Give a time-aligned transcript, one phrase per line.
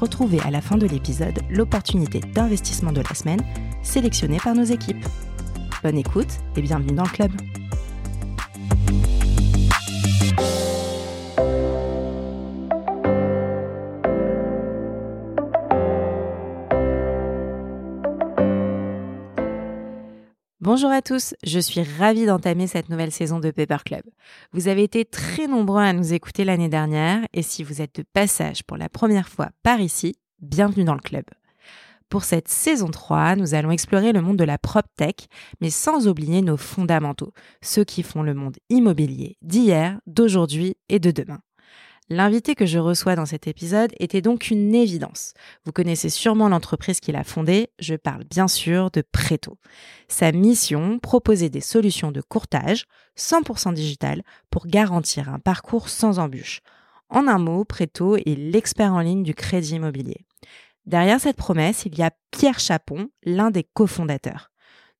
[0.00, 3.40] Retrouvez à la fin de l'épisode l'opportunité d'investissement de la semaine
[3.82, 5.04] sélectionnée par nos équipes.
[5.82, 7.32] Bonne écoute et bienvenue dans le club.
[20.78, 24.02] Bonjour à tous, je suis ravie d'entamer cette nouvelle saison de Paper Club.
[24.52, 28.04] Vous avez été très nombreux à nous écouter l'année dernière et si vous êtes de
[28.12, 31.24] passage pour la première fois par ici, bienvenue dans le club.
[32.08, 34.56] Pour cette saison 3, nous allons explorer le monde de la
[34.96, 35.16] tech,
[35.60, 41.10] mais sans oublier nos fondamentaux, ceux qui font le monde immobilier d'hier, d'aujourd'hui et de
[41.10, 41.40] demain.
[42.10, 45.34] L'invité que je reçois dans cet épisode était donc une évidence.
[45.66, 49.58] Vous connaissez sûrement l'entreprise qui l'a fondée, je parle bien sûr de Preto.
[50.08, 52.86] Sa mission, proposer des solutions de courtage
[53.18, 56.62] 100% digital pour garantir un parcours sans embûches.
[57.10, 60.24] En un mot, Preto est l'expert en ligne du crédit immobilier.
[60.86, 64.50] Derrière cette promesse, il y a Pierre Chapon, l'un des cofondateurs.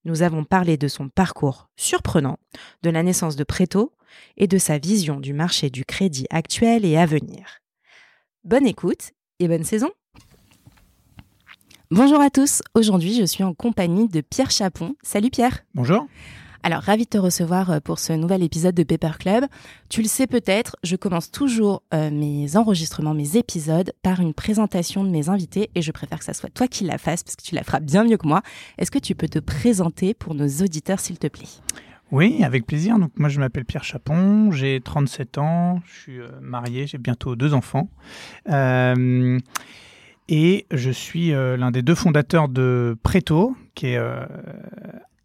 [0.04, 2.38] Nous avons parlé de son parcours surprenant,
[2.82, 3.92] de la naissance de Preto,
[4.36, 7.60] et de sa vision du marché du crédit actuel et à venir.
[8.44, 9.90] Bonne écoute et bonne saison
[11.90, 14.94] Bonjour à tous, aujourd'hui je suis en compagnie de Pierre Chapon.
[15.02, 16.06] Salut Pierre Bonjour
[16.62, 19.45] alors, ravi de te recevoir euh, pour ce nouvel épisode de Paper Club.
[19.89, 25.05] Tu le sais peut-être, je commence toujours euh, mes enregistrements, mes épisodes par une présentation
[25.05, 27.42] de mes invités et je préfère que ça soit toi qui la fasses parce que
[27.42, 28.42] tu la feras bien mieux que moi.
[28.77, 31.47] Est-ce que tu peux te présenter pour nos auditeurs, s'il te plaît?
[32.11, 32.98] Oui, avec plaisir.
[32.98, 37.36] Donc moi je m'appelle Pierre Chapon, j'ai 37 ans, je suis euh, marié, j'ai bientôt
[37.36, 37.89] deux enfants.
[40.30, 43.98] Et je suis l'un des deux fondateurs de Preto, qui est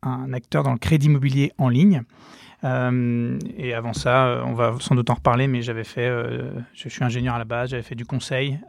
[0.03, 2.03] un acteur dans le crédit immobilier en ligne.
[2.63, 6.51] Euh, et avant ça, euh, on va sans doute en reparler, mais j'avais fait, euh,
[6.73, 8.59] je suis ingénieur à la base, j'avais fait du conseil,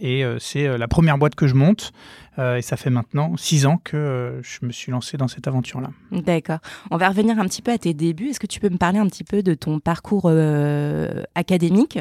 [0.00, 1.92] et c'est la première boîte que je monte,
[2.38, 5.90] et ça fait maintenant six ans que je me suis lancé dans cette aventure-là.
[6.10, 6.58] D'accord.
[6.90, 8.28] On va revenir un petit peu à tes débuts.
[8.28, 10.30] Est-ce que tu peux me parler un petit peu de ton parcours
[11.34, 11.98] académique,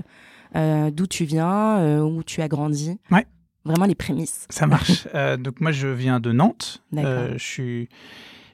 [0.55, 2.97] d'où tu viens, où tu as grandi?
[3.11, 3.25] Ouais.
[3.65, 4.45] Vraiment les prémices.
[4.49, 5.07] Ça marche.
[5.39, 6.83] donc moi, je viens de Nantes.
[6.93, 7.89] je suis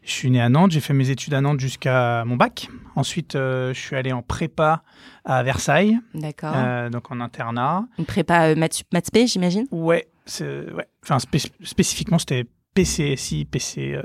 [0.10, 2.70] je suis né à Nantes, j'ai fait mes études à Nantes jusqu'à mon bac.
[2.96, 4.84] Ensuite, euh, je suis allé en prépa
[5.24, 6.00] à Versailles.
[6.14, 6.54] D'accord.
[6.56, 7.86] Euh, donc en internat.
[7.98, 8.84] Une prépa euh, maths,
[9.26, 9.68] j'imagine?
[9.72, 10.08] Ouais,
[10.42, 10.88] ouais.
[11.04, 14.04] Enfin, spécifiquement, c'était PCSI, PC, euh,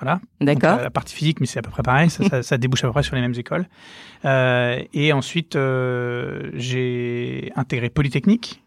[0.00, 0.20] voilà.
[0.40, 0.78] D'accord.
[0.78, 3.02] La partie physique, mais c'est à peu près pareil, ça, ça, débouche à peu près
[3.02, 3.66] sur les mêmes écoles.
[4.24, 5.56] et ensuite,
[6.54, 8.62] j'ai intégré Polytechnique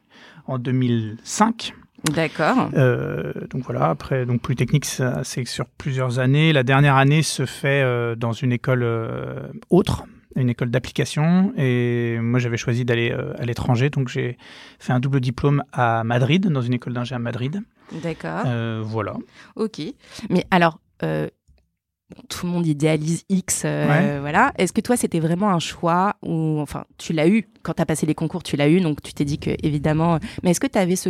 [0.47, 1.73] en 2005.
[2.05, 2.69] D'accord.
[2.75, 6.53] Euh, donc voilà, après, donc Polytechnique, c'est sur plusieurs années.
[6.53, 10.03] La dernière année se fait euh, dans une école euh, autre,
[10.35, 11.53] une école d'application.
[11.57, 13.89] Et moi, j'avais choisi d'aller à l'étranger.
[13.89, 14.38] Donc j'ai
[14.79, 17.61] fait un double diplôme à Madrid, dans une école d'ingénieur à Madrid.
[18.03, 18.45] D'accord.
[18.83, 19.15] voilà.
[19.55, 19.81] Ok.
[20.29, 24.53] Mais alors, tout le monde idéalise X, voilà.
[24.57, 27.49] Est-ce que toi, c'était vraiment un choix ou, enfin, tu l'as eu?
[27.63, 30.19] Quand tu as passé les concours, tu l'as eu, donc tu t'es dit que, évidemment.
[30.43, 31.09] Mais est-ce que tu avais ce,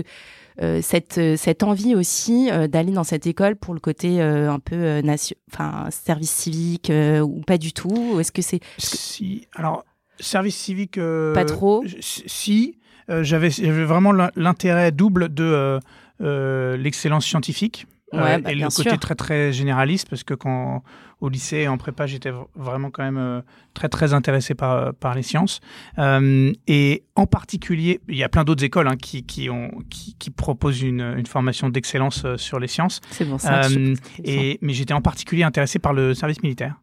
[0.81, 4.99] cette, euh, cette envie aussi euh, d'aller dans cette école pour le côté un peu
[5.01, 9.85] nation, enfin service civique ou pas du tout Est-ce que c'est si alors
[10.19, 10.99] service civique
[11.33, 12.77] pas trop Si
[13.07, 15.79] j'avais vraiment l'intérêt double de
[16.19, 17.87] l'excellence scientifique.
[18.11, 20.83] Ouais, bah, et le côté très très généraliste parce que quand
[21.21, 23.43] au lycée et en prépa j'étais vraiment quand même
[23.73, 25.59] très très intéressé par par les sciences.
[25.99, 30.15] Euh, et en particulier il y a plein d'autres écoles hein, qui qui ont qui,
[30.17, 33.01] qui proposent une, une formation d'excellence sur les sciences.
[33.11, 36.75] C'est bon ça euh, et mais j'étais en particulier intéressé par le service militaire.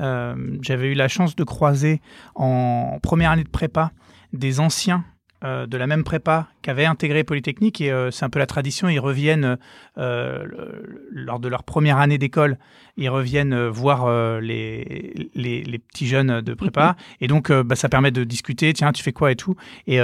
[0.00, 2.00] Euh, j'avais eu la chance de croiser
[2.34, 3.92] en première année de prépa
[4.32, 5.04] des anciens
[5.44, 8.88] euh, de la même prépa qu'avait intégré Polytechnique et euh, c'est un peu la tradition.
[8.88, 9.58] Ils reviennent
[9.98, 10.44] euh,
[11.10, 12.58] lors de leur première année d'école,
[12.96, 16.94] ils reviennent voir les, les, petits jeunes de prépa mhm.
[17.22, 18.72] et donc bah, ça permet de discuter.
[18.72, 19.56] Tiens, tu fais quoi et tout.
[19.86, 19.98] Et,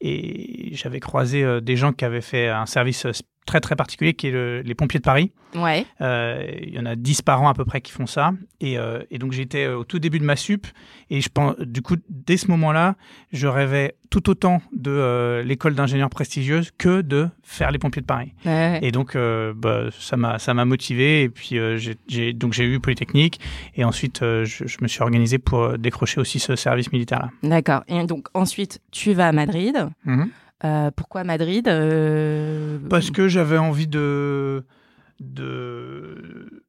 [0.00, 3.06] et j'avais croisé des gens qui avaient fait un service
[3.46, 5.32] très très particulier qui est les pompiers de Paris.
[5.54, 5.86] Ouais.
[6.00, 8.32] il y en a 10 par an à peu près qui font ça.
[8.60, 8.76] Et,
[9.10, 10.66] et donc j'étais au tout début de ma sup
[11.08, 12.96] et je pense, du coup, dès ce moment-là,
[13.32, 18.34] je rêvais tout autant de l'école d'ingénieurs prestigieuse que de faire les pompiers de Paris.
[18.44, 21.58] Et donc bah, ça m'a ça m'a motivé et puis
[22.06, 23.40] j'ai donc j'ai eu Polytechnique
[23.74, 27.30] et ensuite je, me suis organisé pour décrocher aussi ce service militaire là.
[27.42, 27.82] D'accord.
[27.88, 29.88] Et donc ensuite tu vas à Madrid.
[30.04, 30.24] Mmh.
[30.64, 34.64] Euh, pourquoi Madrid euh, Parce que j'avais envie de,
[35.20, 36.64] de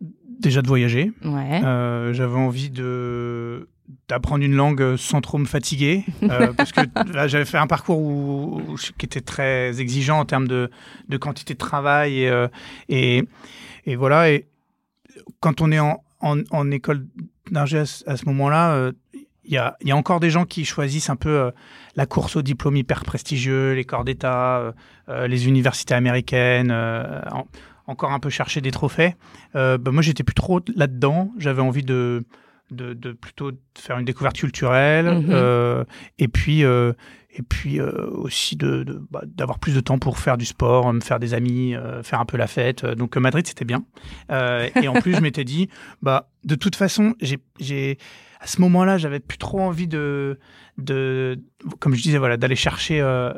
[0.00, 1.12] déjà de voyager.
[1.24, 1.62] Ouais.
[1.62, 3.68] Euh, j'avais envie de
[4.08, 6.04] d'apprendre une langue sans trop me fatiguer
[6.56, 6.80] parce que
[7.26, 8.62] j'avais fait un parcours où,
[8.96, 10.70] qui était très exigeant en termes de,
[11.08, 12.46] de quantité de travail et,
[12.88, 13.24] et,
[13.86, 14.46] et, voilà et
[15.40, 17.04] quand on est en, en, en école
[17.50, 18.92] d'ingé à, ce moment-là
[19.54, 21.50] y a, y a, encore des gens qui choisissent un peu
[21.96, 24.72] la course au diplôme hyper prestigieux, les corps d'État, euh,
[25.08, 27.20] euh, les universités américaines, euh,
[27.86, 29.16] encore un peu chercher des trophées.
[29.54, 31.32] Bah, moi, j'étais plus trop là-dedans.
[31.38, 32.24] J'avais envie de,
[32.70, 35.84] de, plutôt faire une découverte culturelle mhm.
[36.18, 40.92] et puis et puis aussi de, bah, d'avoir plus de temps pour faire du sport,
[40.92, 41.74] me faire des amis,
[42.04, 42.86] faire un peu la fête.
[42.86, 43.82] Donc Madrid c'était bien.
[44.30, 45.68] et en plus je m'étais dit
[46.00, 47.98] bah de toute façon j'ai
[48.40, 50.38] à ce moment-là, j'avais plus trop envie de,
[50.78, 51.38] de
[51.78, 53.32] comme je disais, voilà, d'aller chercher euh,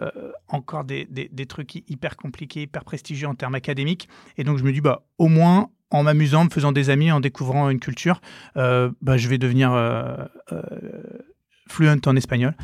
[0.48, 4.08] encore des, des, trucs hyper compliqués, hyper prestigieux en termes académiques.
[4.38, 7.10] Et donc, je me dis, bah, au moins, en m'amusant, en me faisant des amis,
[7.10, 8.20] en découvrant une culture,
[8.56, 10.14] euh, bah, je vais devenir euh,
[11.68, 12.54] fluent en espagnol.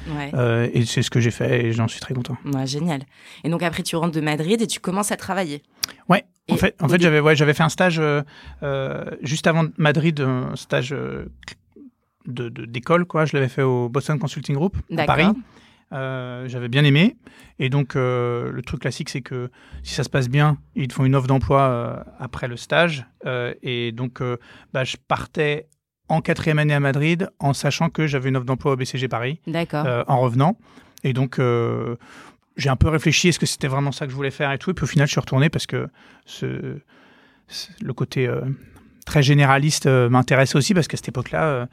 [0.72, 2.36] et c'est ce que j'ai fait et j'en suis très content.
[2.44, 3.02] Ouais, génial.
[3.42, 5.64] Et donc après, tu rentres de Madrid et tu commences à travailler.
[6.08, 6.24] Ouais.
[6.50, 8.00] en fait, en fait j'avais ouais, j'avais fait un stage
[9.22, 10.94] juste avant Madrid, un stage
[12.26, 13.24] d'école, quoi.
[13.24, 15.26] Je l'avais fait au Boston Consulting Group à Paris.
[15.92, 17.16] Euh, j'avais bien aimé.
[17.58, 19.50] Et donc, euh, le truc classique, c'est que
[19.82, 23.06] si ça se passe bien, ils te font une offre d'emploi euh, après le stage.
[23.62, 24.22] et donc,
[24.72, 25.68] bah, je partais
[26.08, 29.40] en quatrième année à Madrid en sachant que j'avais une offre d'emploi au BCG Paris.
[30.06, 30.58] en revenant.
[31.04, 31.40] Et donc,
[32.56, 34.70] j'ai un peu réfléchi, est-ce que c'était vraiment ça que je voulais faire et tout.
[34.70, 35.88] Et puis au final, je suis retourné parce que
[36.24, 36.78] ce,
[37.80, 38.28] le côté
[39.06, 41.68] très généraliste m'intéresse aussi parce qu'à cette époque-là,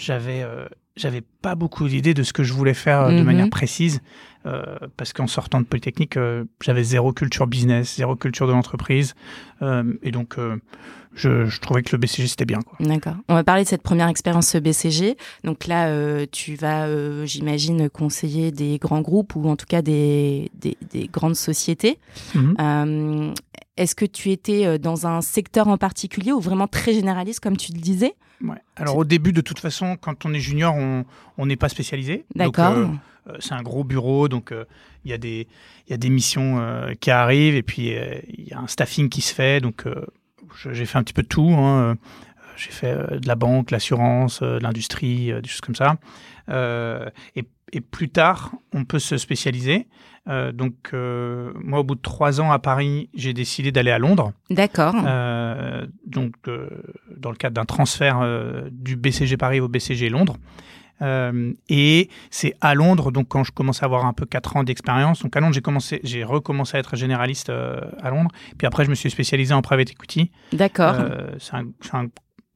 [0.00, 0.66] j'avais euh,
[0.96, 3.24] j'avais pas beaucoup d'idées de ce que je voulais faire euh, de mhm.
[3.24, 4.00] manière précise
[4.46, 6.18] euh, parce qu'en sortant de Polytechnique,
[6.62, 9.14] j'avais zéro culture business, zéro culture de l'entreprise
[10.02, 10.36] et donc
[11.14, 12.60] je, trouvais que le BCG c'était bien.
[12.78, 13.16] D'accord.
[13.28, 15.16] On va parler de cette première expérience BCG.
[15.44, 16.86] Donc là, tu vas,
[17.26, 21.98] j'imagine, conseiller des grands groupes ou en tout cas des, des, grandes sociétés.
[22.34, 23.34] Mhm.
[23.76, 27.72] Est-ce que tu étais dans un secteur en particulier ou vraiment très généraliste, comme tu
[27.72, 28.14] le disais?
[28.76, 32.24] Alors au début, de toute façon, quand on est junior, on n'est pas spécialisé.
[32.34, 32.72] D'accord.
[32.72, 32.86] Euh,
[33.28, 34.64] euh, c'est un gros bureau, donc euh,
[35.04, 35.10] il y,
[35.90, 36.62] y a des missions
[37.00, 37.92] qui arrivent et puis
[38.28, 39.60] il y a un staffing qui se fait.
[39.60, 39.84] Donc
[40.54, 41.50] j'ai fait un petit peu de tout.
[41.50, 41.96] Hein.
[42.56, 45.96] J'ai fait de la banque, l'assurance, l'industrie, des choses comme ça.
[46.48, 49.86] et, et, plus tard, on peut se spécialiser.
[50.28, 53.98] Euh, donc, euh, moi, au bout de trois ans à Paris, j'ai décidé d'aller à
[53.98, 54.32] Londres.
[54.50, 54.94] D'accord.
[55.04, 56.34] Euh, donc,
[57.16, 58.24] dans le cadre d'un transfert
[58.70, 60.36] du BCG Paris au BCG Londres.
[61.02, 65.22] Et c'est à Londres, donc quand je commence à avoir un peu quatre ans d'expérience,
[65.22, 68.30] donc à Londres, j'ai commencé, j'ai recommencé à être généraliste à Londres.
[68.58, 70.30] Puis après, je me suis spécialisé en private equity.
[70.52, 70.96] D'accord.
[71.38, 72.06] c'est un, un,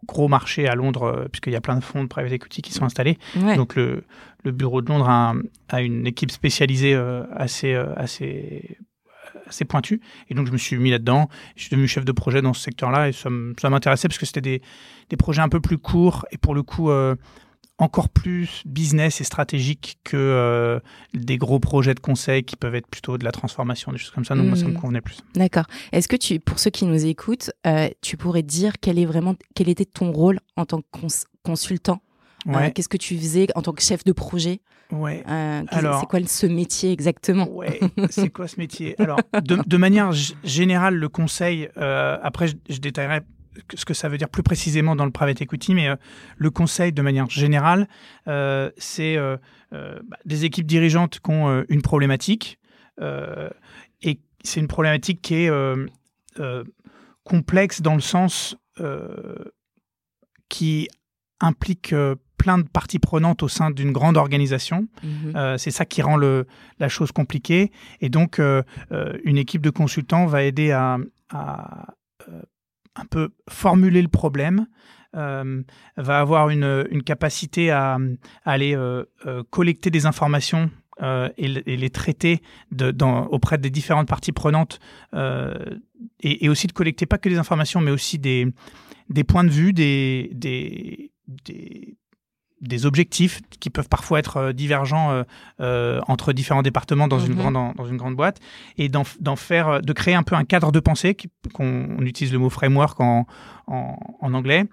[0.06, 2.84] gros marché à Londres, puisqu'il y a plein de fonds de private equity qui sont
[2.84, 3.18] installés.
[3.56, 4.04] Donc le,
[4.44, 8.78] le bureau de Londres a, une équipe spécialisée euh, assez, euh, assez,
[9.46, 10.00] assez pointue.
[10.28, 11.28] Et donc, je me suis mis là-dedans.
[11.56, 14.42] Je suis devenu chef de projet dans ce secteur-là et ça m'intéressait parce que c'était
[14.42, 14.62] des,
[15.08, 17.16] des, projets un peu plus courts et pour le coup, euh,
[17.78, 20.80] encore plus business et stratégique que
[21.12, 24.24] des gros projets de conseil qui peuvent être plutôt de la transformation, des choses comme
[24.24, 24.34] ça.
[24.34, 24.80] Donc, moi, ça me mmh.
[24.80, 25.18] convenait plus.
[25.34, 25.64] D'accord.
[25.90, 27.50] Est-ce que tu, pour ceux qui nous écoutent,
[28.00, 30.86] tu pourrais dire quel, est vraiment, quel était ton rôle en tant que
[31.42, 32.00] consultant?
[32.48, 34.60] Euh, qu'est-ce que tu faisais en tant que chef de projet?
[34.92, 35.24] Ouais.
[35.28, 37.48] Euh, Alors, c'est quoi ce métier exactement?
[37.48, 37.80] Ouais.
[38.10, 38.94] C'est quoi ce métier?
[39.00, 40.12] Alors, de, manière
[40.44, 41.68] générale, le conseil.
[41.78, 43.22] Euh, après, je, détaillerai
[43.74, 45.88] ce que ça veut dire plus précisément dans le private equity, mais
[46.36, 47.88] le conseil, de manière générale,
[48.76, 49.16] c'est
[49.70, 52.58] bah, des équipes dirigeantes qui ont une problématique,
[53.00, 55.50] et c'est une problématique qui est
[57.22, 58.56] complexe dans le sens
[60.48, 60.88] qui
[61.40, 61.94] implique
[62.44, 64.86] plein de parties prenantes au sein d'une grande organisation.
[65.02, 65.34] Mhm.
[65.34, 66.46] Euh, c'est ça qui rend le,
[66.78, 67.72] la chose compliquée.
[68.02, 70.98] Et donc, euh, euh, une équipe de consultants va aider à,
[72.96, 74.66] un peu formuler le problème,
[75.14, 77.98] va avoir une, capacité à,
[78.44, 78.76] aller
[79.50, 80.70] collecter des informations
[81.00, 82.40] et, les traiter
[83.30, 84.80] auprès des différentes parties prenantes
[86.20, 88.52] et, aussi de collecter pas que des informations, mais aussi des,
[89.26, 91.10] points de vue, des,
[92.66, 95.22] des objectifs qui peuvent parfois être euh, divergents euh,
[95.60, 97.38] euh, entre différents départements dans, une mhm.
[97.38, 98.40] grande, dans une grande boîte,
[98.76, 99.04] et d'en
[99.36, 101.16] faire, de créer un peu un cadre de pensée,
[101.52, 103.26] qu'on utilise le mot framework en,
[103.66, 104.64] en, anglais,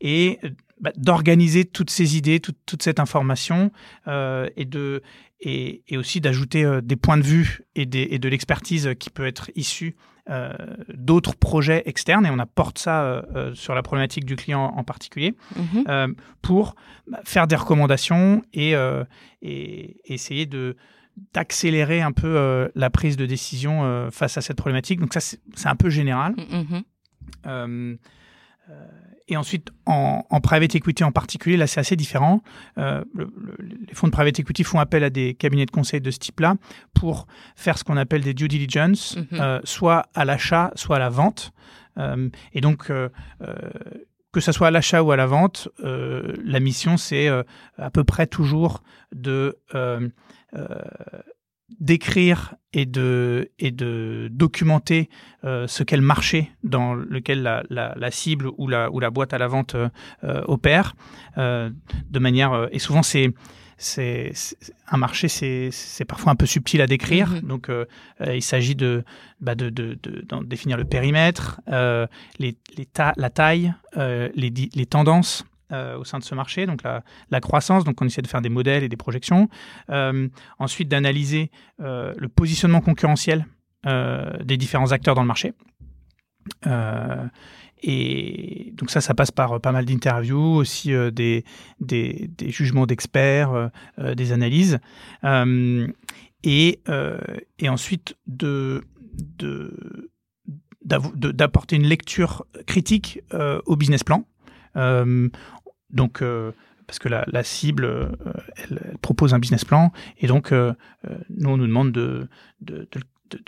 [0.00, 0.40] et
[0.80, 3.70] bah, d'organiser toutes ces idées, toute, toute cette information,
[4.06, 5.02] et, de,
[5.40, 9.26] et, et aussi d'ajouter des points de vue et, des, et de l'expertise qui peut
[9.26, 9.96] être issue
[10.30, 10.52] euh,
[10.94, 14.84] d'autres projets externes et on apporte ça euh, euh, sur la problématique du client en
[14.84, 16.14] particulier mhm.
[16.42, 16.76] pour
[17.08, 18.74] bah, faire des recommandations et,
[19.42, 20.76] et essayer de
[21.34, 24.98] d'accélérer un peu la prise de décision face à cette problématique.
[24.98, 26.34] Donc ça, c'est un peu général.
[27.44, 27.98] Mhm.
[29.28, 32.42] Et ensuite, en, private equity en particulier, là, c'est assez différent.
[32.78, 33.04] Euh,
[33.88, 36.56] les fonds de private equity font appel à des cabinets de conseil de ce type-là
[36.94, 37.26] pour
[37.56, 39.26] faire ce qu'on appelle des due diligence, mhm.
[39.40, 41.52] euh, soit à l'achat, soit à la vente.
[41.98, 42.90] Euh, et donc,
[44.32, 48.26] que ce soit à l'achat ou à la vente, la mission, c'est à peu près
[48.26, 49.58] toujours de
[51.80, 55.10] d'écrire et de, et de documenter
[55.44, 59.34] euh, ce qu'est le marché dans lequel la, la, cible ou la, ou la boîte
[59.34, 59.88] à la vente euh,
[60.46, 60.94] opère,
[61.38, 61.70] euh,
[62.10, 63.32] de manière et souvent c'est
[63.78, 64.32] c'est
[64.86, 67.32] un marché, c'est parfois un peu subtil à décrire.
[67.32, 67.46] Mm-hmm.
[67.48, 67.68] Donc,
[68.24, 69.02] il s'agit de,
[69.40, 75.96] bah de, de, de, définir le périmètre, les, les la taille, les, les tendances, euh,
[75.96, 78.82] au sein de ce marché, donc la, croissance, donc on essaie de faire des modèles
[78.84, 79.48] et des projections.
[79.88, 81.50] Euh, ensuite, d'analyser
[81.80, 83.46] euh, le positionnement concurrentiel
[83.84, 85.54] des différents acteurs dans le marché.
[87.82, 91.44] et donc ça, ça passe par pas mal d'interviews, aussi des,
[92.40, 94.78] jugements d'experts, des analyses.
[96.44, 96.80] et,
[97.68, 98.16] ensuite
[100.84, 103.20] d'apporter une lecture critique
[103.66, 104.24] au business plan.
[105.92, 106.52] Donc, euh,
[106.86, 108.08] parce que la, cible, euh,
[108.56, 110.74] elle, propose un business plan, et donc euh,
[111.30, 112.28] nous, on nous demande de,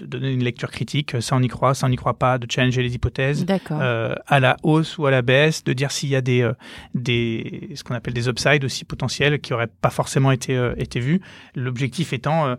[0.03, 2.83] donner une lecture critique, ça on y croit, ça on n'y croit pas, de challenger
[2.83, 6.51] les hypothèses à la hausse ou à la baisse, de dire s'il y a des,
[6.95, 11.21] des ce qu'on appelle des upsides aussi potentiels qui n'auraient pas forcément été, été vus.
[11.55, 12.57] L'objectif étant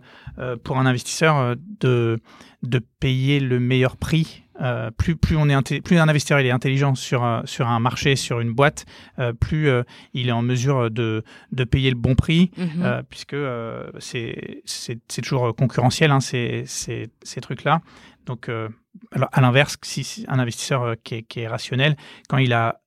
[0.62, 2.20] pour un investisseur de,
[2.62, 6.50] de payer le meilleur prix euh, plus, plus, on est plus un investisseur il est
[6.50, 8.86] intelligent sur, euh, sur un marché, sur une boîte,
[9.18, 9.68] euh, plus
[10.14, 13.02] il est en mesure de, de payer le bon prix, mhm.
[13.08, 13.36] puisque
[13.98, 17.80] c'est toujours concurrentiel, hein, ces, ces, ces trucs-là.
[18.26, 18.50] Donc,
[19.12, 21.96] alors, à l'inverse, si, un investisseur qui est, qui, est, rationnel,
[22.28, 22.80] quand il a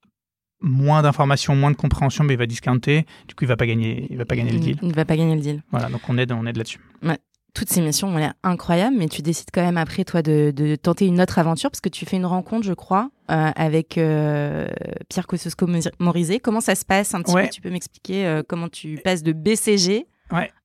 [0.61, 4.07] moins d'informations, moins de compréhension, mais il va discounter, du coup, il va pas gagner,
[4.09, 4.77] il va pas gagner le deal.
[4.81, 5.63] Il va pas gagner le deal.
[5.71, 6.81] Voilà, donc on aide, on aide là-dessus.
[7.01, 7.17] Ouais
[7.53, 11.05] toutes ces missions ont l'air incroyables, mais tu décides quand même après, toi, de, tenter
[11.05, 14.67] une autre aventure, parce que tu fais une rencontre, je crois, euh, avec euh,
[15.09, 16.39] Pierre Kosciusko-Morizet.
[16.39, 17.47] Comment ça se passe un petit peu?
[17.49, 20.05] Tu peux m'expliquer euh, comment tu passes de BCG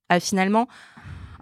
[0.09, 0.69] à finalement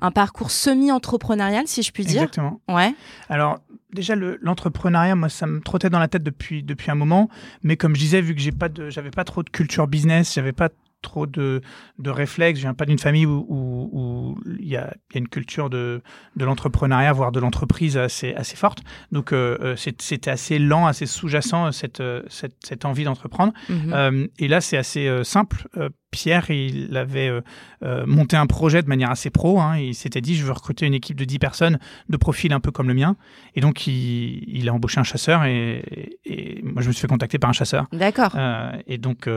[0.01, 2.23] un parcours semi-entrepreneurial, si je puis dire?
[2.23, 2.61] Exactement.
[2.69, 2.95] Ouais.
[3.29, 3.61] Alors,
[3.93, 7.29] déjà, l'entrepreneuriat, moi, ça me trottait dans la tête depuis, depuis un moment,
[7.63, 10.35] mais comme je disais, vu que j'ai pas de, j'avais pas trop de culture business,
[10.35, 10.71] j'avais pas
[11.03, 11.61] trop de,
[11.99, 12.59] de réflexes.
[12.61, 16.03] Je viens pas d'une famille où il y, a, y a une culture de,
[16.37, 18.83] de l'entrepreneuriat, voire de l'entreprise assez, assez forte.
[19.11, 23.53] Donc, euh, euh, c'était assez lent, assez sous-jacent, cette, euh, cette, cette, envie d'entreprendre.
[23.69, 24.29] Mhm.
[24.39, 25.69] et là, c'est assez simple.
[26.13, 27.41] Pierre, il avait euh,
[27.83, 29.61] euh, monté un projet de manière assez pro.
[29.61, 29.79] Hein.
[29.79, 31.79] il s'était dit, je veux recruter une équipe de 10 personnes
[32.09, 33.17] de profil un peu comme le mien.
[33.57, 37.51] Et donc, il, a embauché un chasseur et, moi, je me suis fait contacter par
[37.51, 37.87] un chasseur.
[37.93, 38.35] D'accord.
[38.37, 39.29] Euh, et donc,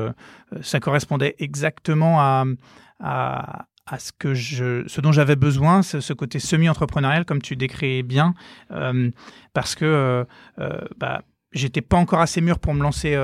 [0.61, 2.45] ça correspondait exactement à,
[2.99, 8.03] à, ce, que je, ce dont j'avais besoin, ce, ce côté semi-entrepreneurial, comme tu décris
[8.03, 8.33] bien,
[9.53, 10.25] parce que
[10.97, 11.21] bah,
[11.53, 13.17] j'étais pas encore assez mûr pour me lancer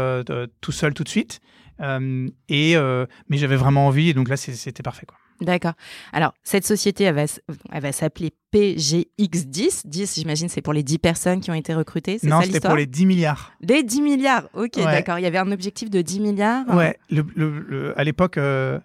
[0.62, 1.42] tout seul tout de suite.
[1.82, 5.06] Euh, et, euh, mais j'avais vraiment envie, et donc là, c'était parfait.
[5.06, 5.18] Quoi.
[5.42, 5.74] D'accord.
[6.14, 7.26] Alors, cette société, elle va,
[7.72, 9.82] elle va s'appeler PGX10.
[9.86, 12.20] 10, j'imagine, c'est pour les 10 personnes qui ont été recrutées.
[12.24, 13.54] Non, c'était pour les 10 milliards.
[13.62, 15.18] Les 10 milliards, ok, d'accord.
[15.18, 16.68] Il y avait un objectif de 10 milliards.
[16.70, 18.80] Ouais, le, à l'époque, euh,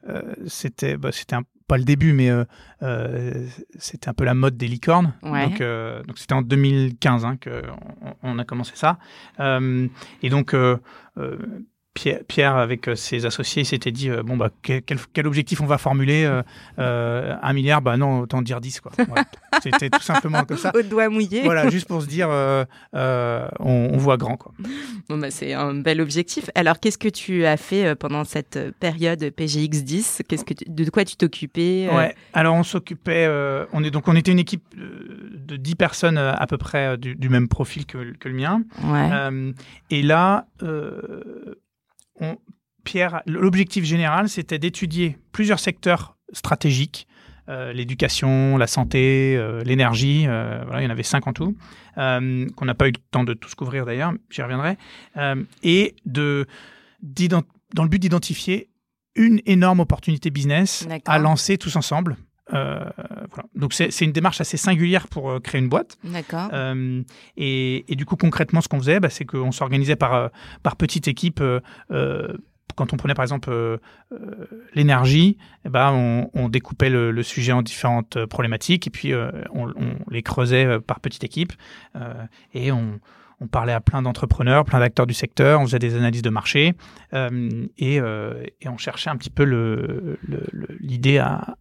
[0.47, 1.11] c'était bah,
[1.69, 2.31] pas le début, mais
[3.79, 5.13] c'était un peu la mode des licornes.
[5.23, 8.99] Donc, donc c'était en 2015 hein, qu'on on a commencé ça.
[9.39, 10.55] et donc,
[12.29, 16.29] Pierre, avec ses associés, s'était dit bon bah quel, quel, objectif on va formuler
[16.79, 18.93] Un milliard, bah non, autant dire 10 quoi.
[19.63, 20.73] C'était tout simplement comme ça.
[20.75, 21.43] Au doigt mouillé.
[21.43, 22.29] Voilà, juste pour se dire
[22.93, 24.53] on, voit grand quoi.
[25.09, 26.51] Bon bah c'est un bel objectif.
[26.55, 31.05] Alors qu'est-ce que tu as fait pendant cette période PGX 10 Qu'est-ce que de quoi
[31.05, 32.15] tu t'occupais Ouais.
[32.33, 33.29] Alors on s'occupait,
[33.73, 37.49] on est donc on était une équipe de 10 personnes à peu près du, même
[37.49, 38.63] profil que, que le mien.
[38.85, 39.55] Ouais.
[39.91, 40.47] et là
[42.85, 47.07] Pierre, l'objectif général, c'était d'étudier plusieurs secteurs stratégiques,
[47.49, 51.57] euh, l'éducation, la santé, euh, l'énergie, euh, il y en avait cinq en tout,
[51.95, 54.77] qu'on n'a pas eu le temps de tous couvrir d'ailleurs, j'y reviendrai,
[55.63, 56.47] et de,
[57.03, 58.69] dans le but d'identifier
[59.15, 62.17] une énorme opportunité business à lancer tous ensemble.
[62.53, 65.99] Donc c'est une démarche assez singulière pour créer une boîte.
[66.05, 66.51] D'accord.
[67.37, 70.31] Et, du coup concrètement ce qu'on faisait, bah, c'est qu'on s'organisait par,
[70.63, 71.43] par petites équipes
[72.77, 73.79] quand on prenait par exemple euh,
[74.13, 79.13] euh, l'énergie, eh ben, on, découpait le, sujet en différentes euh, problématiques et puis
[79.53, 79.73] on,
[80.11, 81.53] les creusait par petites équipes
[82.55, 83.01] et on,
[83.51, 86.75] parlait à plein d'entrepreneurs, plein d'acteurs du secteur, on faisait des analyses de marché
[87.13, 89.45] et, on cherchait un petit peu
[90.81, 91.57] l'idée à,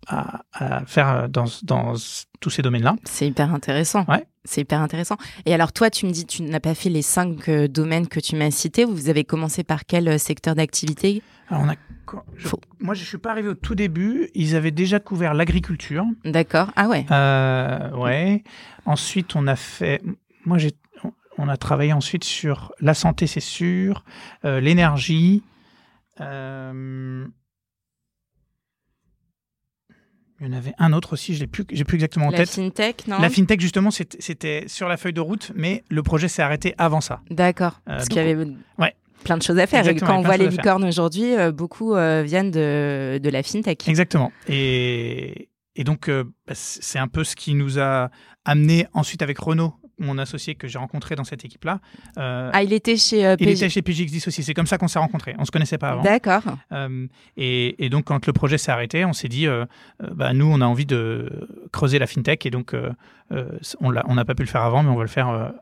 [0.86, 1.94] faire dans, dans
[2.40, 2.96] tous ces domaines-là.
[3.04, 4.06] C'est hyper intéressant.
[4.08, 4.26] Ouais.
[4.46, 5.18] C'est hyper intéressant.
[5.46, 8.20] Et alors toi, tu me dis, tu n'as pas fait les cinq euh, domaines que
[8.20, 8.86] tu m'as cités.
[8.86, 11.22] Vous avez commencé par quel euh, secteur d'activité?
[11.50, 11.76] On a...
[12.80, 14.30] Moi, je ne suis pas arrivé au tout début.
[14.36, 16.06] Ils avaient déjà couvert l'agriculture.
[16.24, 16.72] D'accord.
[16.76, 17.06] Ah ouais.
[17.10, 18.44] Euh, ouais.
[18.86, 20.02] Ensuite, on a fait.
[20.46, 20.72] Moi, j'ai.
[21.38, 24.04] On a travaillé ensuite sur la santé, c'est sûr,
[24.44, 25.44] l'énergie.
[30.42, 32.40] Il y en avait un autre aussi, je n'ai plus, j'ai plus exactement en tête.
[32.40, 33.20] La fintech, non?
[33.20, 37.00] La fintech, justement, c'était sur la feuille de route, mais le projet s'est arrêté avant
[37.00, 37.22] ça.
[37.30, 37.80] D'accord.
[37.88, 38.46] Euh, parce qu'il y avait
[39.24, 39.88] plein de choses à faire.
[39.88, 43.88] et quand on voit les licornes aujourd'hui, euh, beaucoup euh, viennent de, de, la fintech.
[43.88, 44.32] Exactement.
[44.50, 48.10] Et, et donc, bah, c'est un peu ce qui nous a
[48.44, 51.80] amené ensuite avec Renault mon associé que j'ai rencontré dans cette équipe-là.
[52.18, 54.44] Euh, ah, il était chez euh, Il était chez PGX10 aussi.
[54.44, 55.36] C'est comme ça qu'on s'est rencontrés.
[55.40, 56.04] On se connaissait pas avant.
[56.04, 56.44] D'accord.
[56.72, 59.48] Euh, et, donc, quand le projet s'est arrêté, on s'est dit,
[60.12, 62.46] bah, nous, on a envie de creuser la fintech.
[62.46, 62.76] Et donc,
[63.32, 65.54] on n'a pas pu le faire avant, mais on va le faire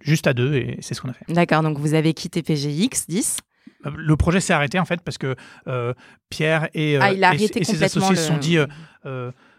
[0.00, 0.54] juste à deux.
[0.54, 1.24] Et c'est ce qu'on a fait.
[1.28, 1.62] D'accord.
[1.62, 3.38] Donc, vous avez quitté PGX10
[3.94, 5.36] le projet s'est arrêté en fait parce que
[6.30, 8.56] Pierre et, ah, et, ses associés se sont dit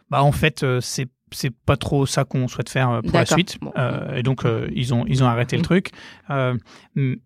[0.10, 3.58] bah en fait c'est c'est pas trop ça qu'on souhaite faire euh, pour la suite.
[3.78, 5.66] Euh, et donc, euh, ils, ont, ils ont arrêté le mm.
[5.66, 5.92] truc.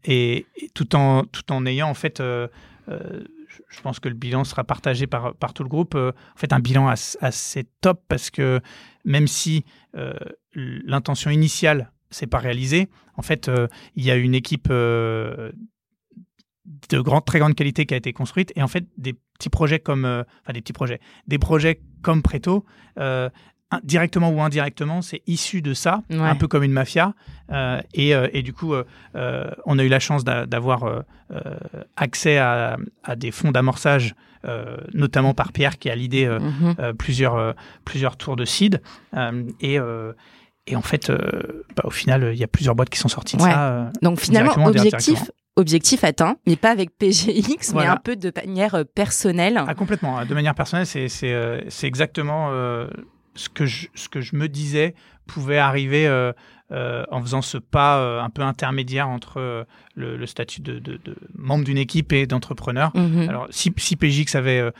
[0.04, 5.08] et, tout, en, tout en ayant, en fait, je pense que le bilan sera partagé
[5.08, 5.96] par, par tout le groupe.
[5.96, 8.62] en fait, un bilan assez top parce que
[9.06, 9.66] même si
[10.54, 13.52] l'intention initiale s'est pas réalisée, en fait,
[13.96, 15.52] il y a une équipe de
[16.92, 18.54] grande, très grande qualité qui a été construite.
[18.56, 22.66] Et en fait, des petits projets comme, enfin des petits projets, des projets comme Preto
[23.84, 27.14] directement ou indirectement, c'est issu de ça, un peu comme une mafia.
[27.52, 31.04] Euh, euh, et, du coup, euh, on a eu la chance d'avoir
[31.96, 32.78] accès à,
[33.16, 34.16] des fonds d'amorçage,
[34.94, 36.94] notamment par Pierre qui a l'idée mhm.
[36.98, 37.56] plusieurs,
[37.86, 38.82] plusieurs tours de seed.
[39.62, 39.78] et,
[40.68, 41.12] et en fait,
[41.76, 43.92] bah, au final, il y a plusieurs boîtes qui sont sorties de ça.
[44.02, 49.62] Donc finalement, objectif, objectif atteint, mais pas avec PGX, mais un peu de manière personnelle.
[49.68, 50.26] Ah, complètement.
[50.26, 52.50] De manière personnelle, c'est exactement
[53.40, 54.94] ce que je, ce que je me disais
[55.26, 56.34] pouvait arriver euh,
[56.72, 61.00] euh, en faisant ce pas euh, un peu intermédiaire entre le, statut de, de,
[61.36, 62.92] membre d'une équipe et d'entrepreneur.
[62.96, 63.30] Mhm.
[63.30, 64.72] Alors, si, si PGX avait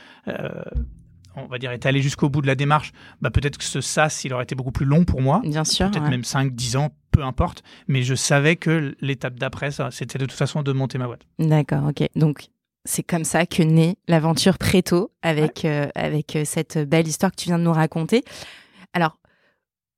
[1.36, 2.92] on va dire, été allé jusqu'au bout de la démarche,
[3.22, 5.40] bah, peut-être que ce SAS, il aurait été beaucoup plus long pour moi.
[5.44, 5.88] Bien sûr.
[5.90, 7.62] Peut-être même 5, 10 ans, peu importe.
[7.86, 11.22] Mais je savais que l'étape d'après, c'était de toute façon de monter ma boîte.
[11.38, 12.08] D'accord, ok.
[12.16, 12.48] Donc,
[12.90, 17.36] c'est comme ça que naît l'aventure Préto avec, euh, avec euh, cette belle histoire que
[17.36, 18.24] tu viens de nous raconter.
[18.92, 19.16] Alors,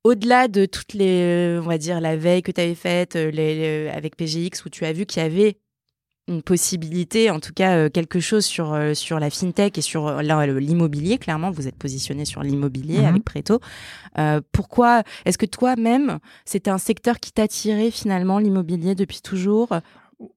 [0.04, 4.16] au-delà de toutes les, on va dire, la veille que tu avais faite les, avec
[4.16, 5.56] PGX, où tu as vu qu'il y avait
[6.28, 11.18] une possibilité, en tout cas euh, quelque chose sur, sur la fintech et sur l'immobilier,
[11.18, 13.06] clairement, vous êtes positionné sur l'immobilier mhm.
[13.06, 13.60] avec Préto.
[14.52, 19.70] pourquoi Est-ce que toi-même, c'était un secteur qui t'attirait finalement, l'immobilier, depuis toujours?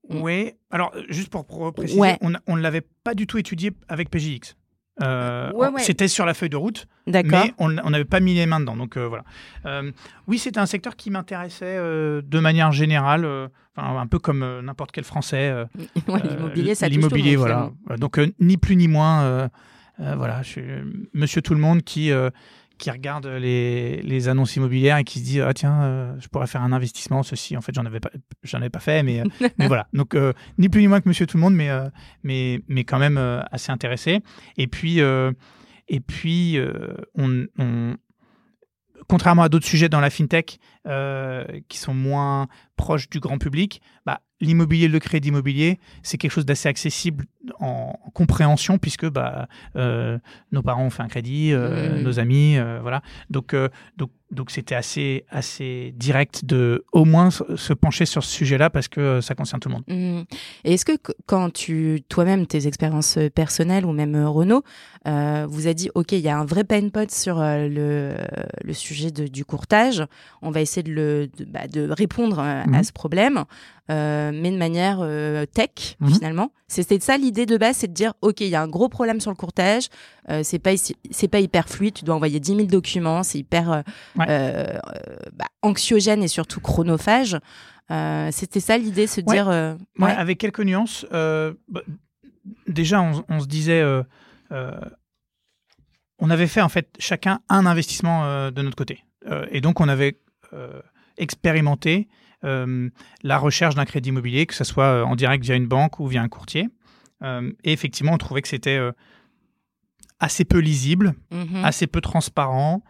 [0.10, 4.56] Oui, alors juste pour, préciser, on ne l'avait pas du tout étudié avec PJX.
[5.02, 8.78] Euh, c'était sur la feuille de route, mais on n'avait pas mis les mains dedans.
[8.78, 9.24] Donc euh, voilà.
[9.66, 9.92] Euh,
[10.28, 13.28] oui, c'était un secteur qui m'intéressait de manière générale,
[13.76, 15.54] un peu comme n'importe quel Français.
[16.08, 17.72] l'immobilier, ça L'immobilier, voilà.
[17.98, 19.50] Donc ni plus ni moins.
[20.00, 20.64] voilà, je suis
[21.14, 22.12] Monsieur Tout le Monde qui
[22.78, 26.48] qui regarde les, les, annonces immobilières et qui se dit ah tiens euh, je pourrais
[26.48, 27.56] faire un investissement ceci.
[27.58, 28.10] En fait j'en avais pas
[28.44, 29.26] j'en avais pas fait mais, euh,
[29.58, 29.88] mais voilà.
[29.94, 31.70] Donc euh, ni plus ni moins que Monsieur tout le monde mais
[32.24, 33.18] mais mais quand même
[33.52, 34.22] assez intéressé.
[34.58, 36.58] Et puis et puis
[37.16, 37.96] on, on,
[39.08, 40.60] contrairement à d'autres sujets dans la fintech
[41.68, 46.46] qui sont moins proches du grand public bah, l'immobilier, le crédit immobilier, c'est quelque chose
[46.46, 47.26] d'assez accessible
[47.60, 50.18] en, compréhension puisque bah, euh,
[50.52, 53.02] nos parents ont fait un crédit, euh, nos amis, euh, voilà.
[53.30, 53.56] Donc,
[53.98, 58.88] donc donc c'était assez, assez direct de au moins se pencher sur ce sujet-là parce
[58.88, 59.84] que ça concerne tout le monde.
[59.88, 60.24] Mmh.
[60.64, 64.64] Et est-ce que quand tu, toi-même, tes expériences personnelles ou même Renault,
[65.06, 68.16] vous a dit, OK, il y a un vrai pain point sur le,
[68.64, 70.04] le sujet du courtage,
[70.42, 72.84] on va essayer de, le, de, bah, de répondre à mmh.
[72.84, 73.46] ce problème,
[73.90, 75.00] mais de manière
[75.54, 76.10] tech, mmh.
[76.10, 76.52] finalement.
[76.68, 79.20] C'était ça l'idée de base, c'est de dire, OK, il y a un gros problème
[79.20, 79.90] sur le courtage,
[80.44, 80.72] c'est pas,
[81.12, 83.84] c'est pas hyper fluide, tu dois envoyer 10 000 documents, c'est hyper
[84.20, 84.80] euh,
[85.34, 87.38] bah, anxiogène et surtout chronophage.
[87.92, 89.50] Euh, c'était ça l'idée, se dire.
[89.50, 90.12] Euh, ouais.
[90.12, 91.06] avec quelques nuances.
[91.12, 91.82] Bah,
[92.68, 93.84] déjà, on, se disait
[96.20, 99.04] on avait fait en fait chacun un investissement de notre côté.
[99.52, 100.20] et donc on avait
[101.18, 102.08] expérimenté
[102.46, 106.22] la recherche d'un crédit immobilier, que ce soit en direct via une banque ou via
[106.22, 106.68] un courtier.
[107.24, 108.80] et effectivement, on trouvait que c'était
[110.20, 111.64] assez peu lisible, mm-hmm.
[111.64, 112.84] assez peu transparent,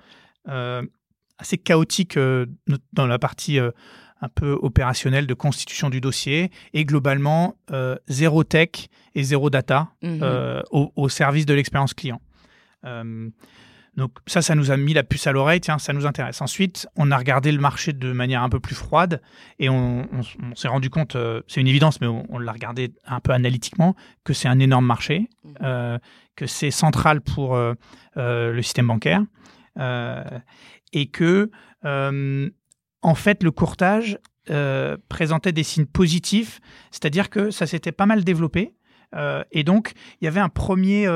[1.37, 2.45] assez chaotique euh,
[2.93, 3.71] dans la partie euh,
[4.21, 8.69] un peu opérationnelle de constitution du dossier et globalement euh, zéro tech
[9.13, 10.63] et zéro data mhm.
[10.71, 12.21] au, service de l'expérience client.
[13.95, 16.41] Donc ça, ça nous a mis la puce à l'oreille, tiens, ça nous intéresse.
[16.41, 19.21] Ensuite, on a regardé le marché de manière un peu plus froide
[19.60, 20.08] et on,
[20.55, 21.15] s'est rendu compte,
[21.47, 25.29] c'est une évidence, mais on, l'a regardé un peu analytiquement, que c'est un énorme marché,
[25.62, 25.99] mhm.
[26.36, 27.58] que c'est central pour
[28.15, 29.21] le système bancaire
[30.95, 31.51] et que,
[31.84, 32.49] euh,
[33.01, 34.17] en fait, le courtage
[34.49, 38.75] euh, présentait des signes positifs, c'est-à-dire que ça s'était pas mal développé.
[39.13, 41.08] Euh, et donc, il y avait un premier,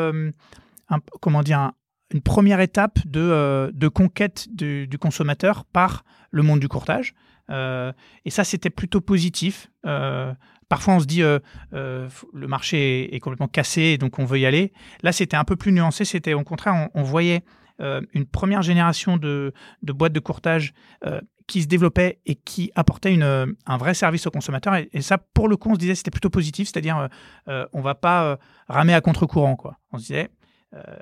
[1.22, 1.72] comment dire,
[2.12, 7.14] une première étape de, de conquête du, consommateur par le monde du courtage.
[7.50, 9.70] et ça, c'était plutôt positif.
[9.84, 14.74] Parfois, on se dit le marché est, complètement cassé, donc on veut y aller.
[15.04, 16.04] Là, c'était un peu plus nuancé.
[16.04, 17.44] C'était au contraire, on voyait
[17.82, 20.74] euh, une première génération de, boîtes de courtage
[21.06, 24.76] euh, qui se développait et qui apportait une, un vrai service au consommateur.
[24.76, 27.10] Et, ça, pour le coup, on se disait c'était plutôt positif, c'est-à-dire
[27.48, 29.56] euh, on va pas ramer à contre-courant.
[29.56, 29.78] Quoi.
[29.92, 30.30] On se disait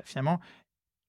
[0.06, 0.40] finalement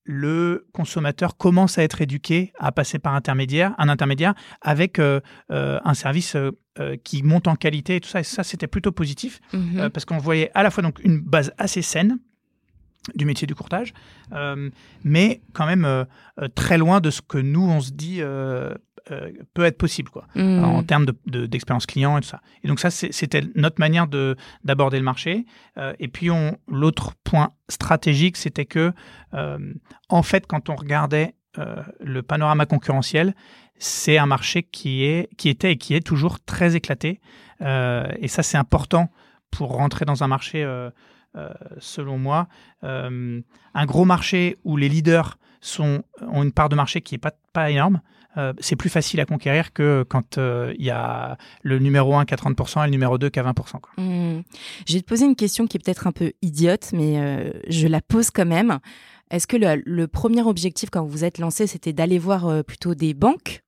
[0.03, 4.99] le consommateur commence à être éduqué à passer par intermédiaire, un intermédiaire avec
[5.49, 6.35] un service
[7.03, 8.21] qui monte en qualité et tout ça.
[8.21, 9.89] Et ça, c'était plutôt positif mm-hmm.
[9.89, 12.17] parce qu'on voyait à la fois donc une base assez saine
[13.15, 13.93] du métier du courtage,
[14.33, 14.69] euh,
[15.03, 16.03] mais quand même euh,
[16.41, 18.21] euh, très loin de ce que nous, on se dit
[19.55, 20.63] peut être possible quoi, mmh.
[20.63, 22.41] en termes d'expérience de, client et tout ça.
[22.63, 24.05] Et donc ça, c'était notre manière
[24.63, 25.45] d'aborder le marché.
[25.97, 26.29] et puis
[26.67, 28.93] l'autre point stratégique, c'était que,
[30.09, 31.33] en fait, quand on regardait
[31.99, 33.33] le panorama concurrentiel,
[33.79, 37.19] c'est un marché qui, est, qui était et qui est toujours très éclaté.
[37.61, 39.09] et ça, c'est important
[39.49, 40.63] pour rentrer dans un marché
[41.79, 42.47] selon moi,
[42.83, 43.41] euh,
[43.73, 45.37] un gros marché où les leaders
[45.79, 48.01] ont une part de marché qui n'est pas, pas énorme,
[48.37, 52.33] euh, c'est plus facile à conquérir que quand il y a le numéro 1 qui
[52.33, 53.75] a 30% et le numéro 2 qui a 20%.
[53.97, 54.41] Mmh.
[54.87, 58.01] Je vais te poser une question qui est peut-être un peu idiote, mais je la
[58.01, 58.79] pose quand même.
[59.31, 63.13] Est-ce que le, le, premier objectif quand vous êtes lancé, c'était d'aller voir plutôt des
[63.13, 63.61] banques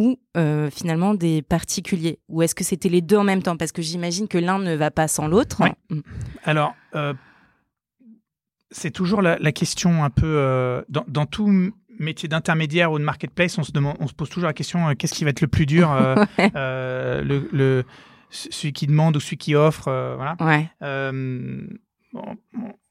[0.00, 2.20] ou euh, finalement des particuliers?
[2.30, 3.58] Ou est-ce que c'était les deux en même temps?
[3.58, 5.62] Parce que j'imagine que l'un ne va pas sans l'autre.
[5.90, 6.00] Mm.
[6.44, 7.12] Alors, euh,
[8.70, 10.24] c'est toujours la, question un peu...
[10.26, 14.46] Euh, dans, tout métier d'intermédiaire ou de marketplace, on se, demande, on se pose toujours
[14.46, 15.94] la question qu'est-ce qui va être le plus dur
[16.38, 17.84] le,
[18.30, 20.34] Celui qui demande ou celui qui offre voilà.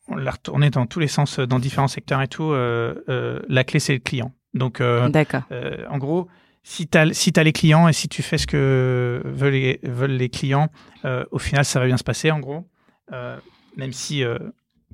[0.07, 2.53] on l'a retourné dans tous les sens, dans différents secteurs et tout.
[2.53, 4.31] la clé, c'est le client.
[4.53, 6.27] Donc, en gros,
[6.69, 10.69] si tu as, les clients et si tu fais ce que veulent les, clients,
[11.03, 12.63] euh, au final, ça va bien se passer, en gros.
[13.11, 13.37] Euh,
[13.75, 14.37] même si euh,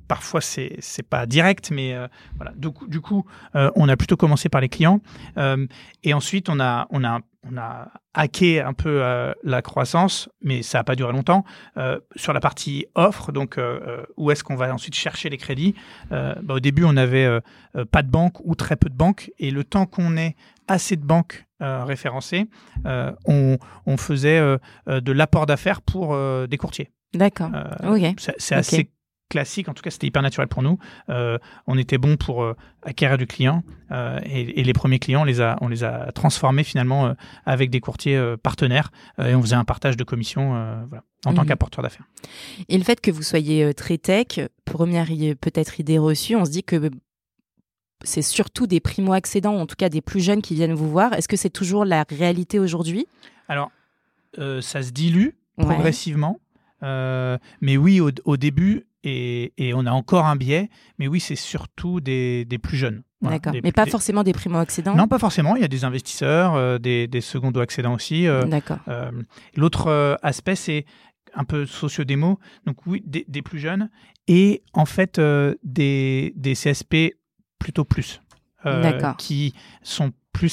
[0.08, 1.94] parfois, c'est n'est pas direct, mais
[2.36, 2.54] voilà.
[2.56, 5.00] Du coup, on a plutôt commencé par les clients.
[6.02, 6.88] et ensuite, on a,
[8.14, 11.44] hacké un peu la croissance, mais ça n'a pas duré longtemps.
[12.14, 13.60] Sur la partie offre, donc
[14.16, 15.74] où est-ce qu'on va ensuite chercher les crédits?
[16.10, 17.40] Bah, Au début, on n'avait
[17.90, 20.36] pas de banque ou très peu de banques, et le temps qu'on ait
[20.68, 22.48] assez de banques référencées,
[22.84, 23.58] on,
[23.96, 24.40] faisait
[24.86, 26.16] de l'apport d'affaires pour
[26.48, 26.90] des courtiers.
[27.14, 27.50] D'accord.
[28.28, 28.90] C'est assez
[29.28, 29.68] classique.
[29.68, 30.78] En tout cas, c'était hyper naturel pour nous.
[31.08, 35.22] Euh, on était bon pour euh, acquérir du client euh, et, et, les premiers clients,
[35.22, 39.34] on les a, on les a transformés finalement euh, avec des courtiers euh, partenaires et
[39.34, 40.50] on faisait un partage de commissions
[40.88, 41.48] voilà, en tant Mhm.
[41.48, 42.06] qu'apporteur d'affaires.
[42.68, 45.06] Et le fait que vous soyez euh, très tech, première
[45.40, 46.90] peut-être idée reçue, on se dit que
[48.04, 51.12] c'est surtout des primo-accédants, ou en tout cas des plus jeunes qui viennent vous voir.
[51.14, 53.06] Est-ce que c'est toujours la réalité aujourd'hui?
[53.48, 53.70] Alors,
[54.38, 55.64] euh, ça se dilue Ouais.
[55.64, 56.38] progressivement,
[56.82, 61.18] euh, mais oui, au, au début, et, et on a encore un biais, mais oui,
[61.18, 63.02] c'est surtout des, des plus jeunes.
[63.22, 63.58] Voilà, D'accord.
[63.64, 64.94] Mais pas des- forcément des primo-accédants?
[64.94, 65.56] Non, pas forcément.
[65.56, 68.26] Il y a des investisseurs, euh, des, des secondo-accédants aussi.
[68.26, 68.80] D'accord.
[69.56, 70.84] L'autre aspect, c'est
[71.32, 72.38] un peu socio-démo.
[72.66, 73.88] Donc oui, des, plus jeunes
[74.28, 75.18] et en fait
[75.64, 77.14] des, des CSP
[77.58, 78.20] plutôt plus.
[78.64, 78.82] euh,
[79.14, 80.48] qui sont plus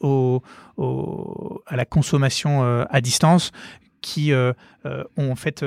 [0.00, 0.42] au,
[0.78, 3.52] au- à la consommation euh, à distance,
[4.00, 4.52] qui euh,
[5.16, 5.62] ont en fait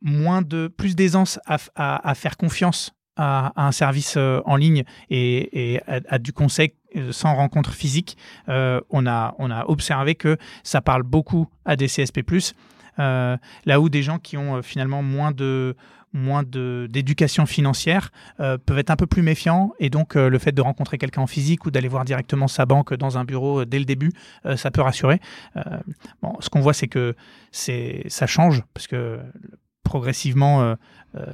[0.00, 4.56] moins de, plus d'aisance à, f- à- à faire confiance à, à un service en
[4.56, 6.74] ligne et, et à, du conseil
[7.10, 8.16] sans rencontre physique.
[8.48, 12.22] On, a, on a observé que ça parle beaucoup à des CSP+,
[12.98, 15.76] là où des gens qui ont euh, finalement moins de
[16.16, 20.52] moins d'éducation financière euh, peuvent être un peu plus méfiants et donc euh, le fait
[20.52, 23.66] de rencontrer quelqu'un en physique ou d'aller voir directement sa banque dans un bureau euh,
[23.66, 24.12] dès le début,
[24.46, 25.20] euh, ça peut rassurer.
[25.56, 25.62] Euh,
[26.22, 27.16] bon, ce qu'on voit, c'est que
[27.50, 29.18] ça change parce que
[29.82, 30.74] progressivement, euh,
[31.16, 31.26] euh,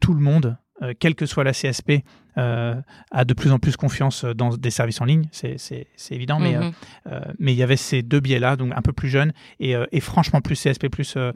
[0.00, 2.04] tout le monde, euh, quelle que soit la CSP,
[2.38, 2.74] euh,
[3.10, 6.38] a de plus en plus confiance dans des services en ligne, c'est c'est- c'est évident,
[6.40, 6.72] mais Mhm.
[7.12, 9.86] euh, mais il y avait ces deux biais-là, donc un peu plus jeune et, euh,
[9.92, 11.32] et franchement plus CSP plus euh,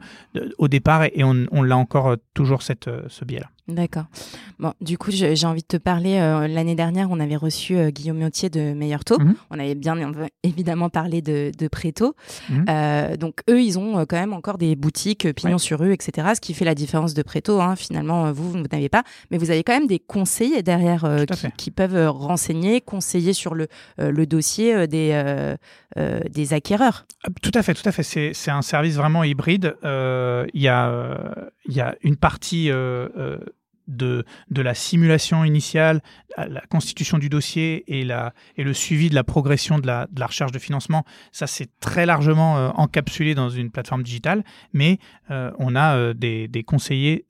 [0.57, 3.47] au départ, et on, on l'a encore euh, toujours cette, euh, ce biais-là.
[3.69, 4.05] D'accord.
[4.57, 6.17] Bon, du coup, j'ai envie de te parler.
[6.17, 9.19] euh, L'année dernière, on avait reçu euh, Guillaume Miotier de Meilleur Taux.
[9.19, 9.35] Mhm.
[9.51, 12.15] On avait bien év- évidemment parlé de, de Préto.
[12.49, 12.65] Mhm.
[12.67, 15.59] Euh, donc, eux, ils ont quand même encore des boutiques pignon Ouais.
[15.59, 16.29] sur rue, etc.
[16.35, 17.61] Ce qui fait la différence de Préto.
[17.61, 17.75] hein.
[17.75, 19.03] Finalement, vous, vous n'avez pas.
[19.31, 21.07] Mais vous avez quand même des conseillers derrière
[21.55, 25.55] qui, peuvent renseigner, conseiller sur le, le dossier des,
[26.29, 27.05] des acquéreurs.
[27.23, 28.03] Ah, Tout à fait, tout à fait.
[28.33, 29.75] C'est un service vraiment hybride.
[29.83, 32.69] Il y, a, y a une partie
[33.89, 36.01] de, de la simulation initiale,
[36.37, 40.19] la constitution du dossier et, la, et le suivi de la progression de la, de
[40.19, 41.03] la recherche de financement.
[41.31, 44.99] Ça, c'est très largement euh, encapsulé dans une plateforme digitale, mais
[45.31, 47.25] euh, on a euh, des, des conseillers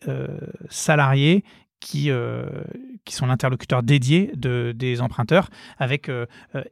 [0.69, 1.43] salariés
[1.80, 2.45] qui, euh,
[3.06, 6.26] qui sont l'interlocuteur dédié de, des emprunteurs, avec euh,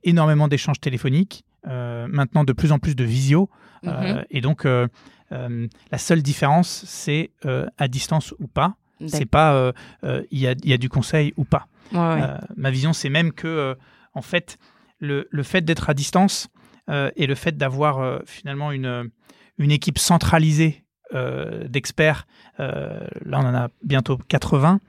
[0.04, 3.50] énormément d'échanges téléphoniques, euh, maintenant de plus en plus de visio.
[3.84, 4.26] Mhm.
[4.32, 7.30] et donc, la seule différence, c'est
[7.78, 8.76] à distance ou pas.
[9.06, 9.72] C'est pas euh,
[10.04, 11.68] euh, il y, a, il y a du conseil ou pas.
[11.92, 12.22] Ouais, ouais.
[12.22, 13.76] Euh, ma vision, c'est même que,
[14.14, 14.58] en fait,
[15.00, 16.48] le, le fait d'être à distance
[16.90, 19.10] et le fait d'avoir finalement une,
[19.58, 22.26] une équipe centralisée d'experts,
[22.58, 24.80] là on en a bientôt 80,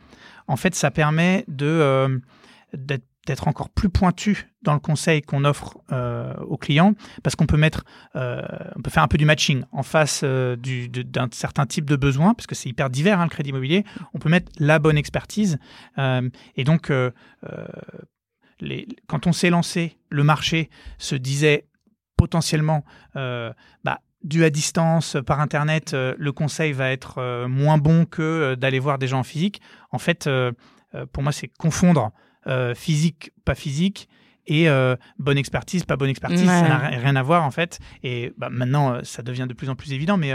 [0.46, 2.20] en fait, ça permet de
[2.72, 7.44] d'être d'être encore plus pointu dans le conseil qu'on offre euh, aux clients parce qu'on
[7.44, 7.84] peut mettre
[8.16, 8.42] euh,
[8.74, 12.32] on peut faire un peu du matching en face euh, d'un certain type de besoin
[12.32, 13.84] parce que c'est hyper divers hein, le crédit immobilier.
[14.14, 15.58] On peut mettre la bonne expertise
[15.98, 16.90] et donc
[19.06, 21.66] quand on s'est lancé le marché se disait
[22.16, 28.78] potentiellement bah, dû à distance par internet le conseil va être moins bon que d'aller
[28.78, 29.60] voir des gens en physique.
[29.92, 30.28] En fait
[31.12, 32.12] pour moi c'est confondre
[32.48, 34.08] euh, physique pas physique
[34.46, 37.78] et euh, bonne expertise pas bonne expertise ça n'a ri- rien à voir en fait
[38.02, 40.32] et bah, maintenant euh, ça devient de plus en plus évident mais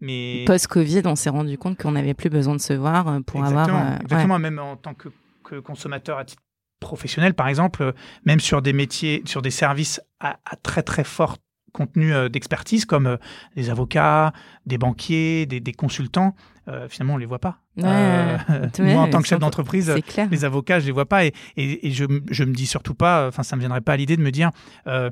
[0.00, 3.78] mais Post-Covid, on s'est rendu compte qu'on n'avait plus besoin de se voir pour exactement,
[3.78, 3.92] avoir.
[3.92, 3.98] ouais.
[4.02, 5.08] exactement même en tant que,
[5.44, 6.42] que consommateur à titre
[6.80, 7.92] professionnel par exemple
[8.24, 11.36] même sur des métiers sur des services à, à très très fort
[11.72, 13.16] contenu d'expertise comme
[13.54, 14.32] des avocats
[14.66, 16.34] des banquiers des, des consultants
[16.68, 18.38] euh, finalement on les voit pas Ouais, Euh,
[18.78, 19.92] ouais, moi en tant que chef un- d'entreprise
[20.30, 23.26] les avocats, je les vois pas et, et, et je, je me dis surtout pas,
[23.28, 24.50] enfin ça me viendrait pas à l'idée de me dire
[24.86, 25.10] euh,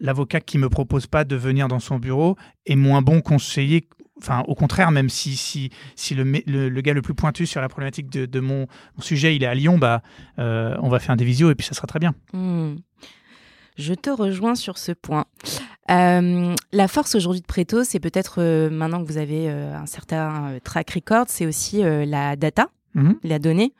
[0.00, 3.88] l'avocat qui me propose pas de venir dans son bureau est moins bon conseiller.
[4.20, 7.60] Enfin, au contraire, même si, si, si le, le, le gars le plus pointu sur
[7.60, 10.02] la problématique de, de mon, mon sujet, il est à Lyon, bah,
[10.40, 12.16] euh, on va faire des visios et puis ça sera très bien.
[12.32, 12.74] Hmm.
[13.76, 15.26] Je te rejoins sur ce point.
[15.90, 19.86] Euh, la force aujourd'hui de Preto, c'est peut-être euh, maintenant que vous avez euh, un
[19.86, 23.18] certain track record, c'est aussi la data, Mhm.
[23.22, 23.72] la donnée.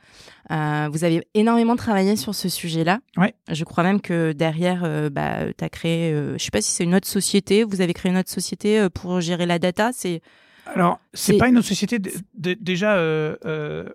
[0.51, 3.01] Vous avez énormément travaillé sur ce sujet-là.
[3.17, 3.35] Ouais.
[3.51, 6.95] Je crois même que derrière, bah, tu as créé, je sais pas si c'est une
[6.95, 9.91] autre société, vous avez créé une autre société pour gérer la data.
[9.93, 10.21] C'est
[10.67, 11.99] Alors, c'est pas une autre société.
[12.39, 13.89] déjà, euh, euh,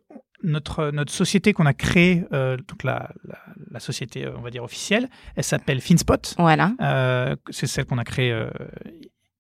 [0.44, 3.40] notre, notre société qu'on a créée, euh, donc la, la,
[3.72, 6.36] la société, euh, on va dire officielle, elle s'appelle FinSpot.
[6.38, 6.74] voilà.
[6.82, 8.34] Euh, c'est celle qu'on a créée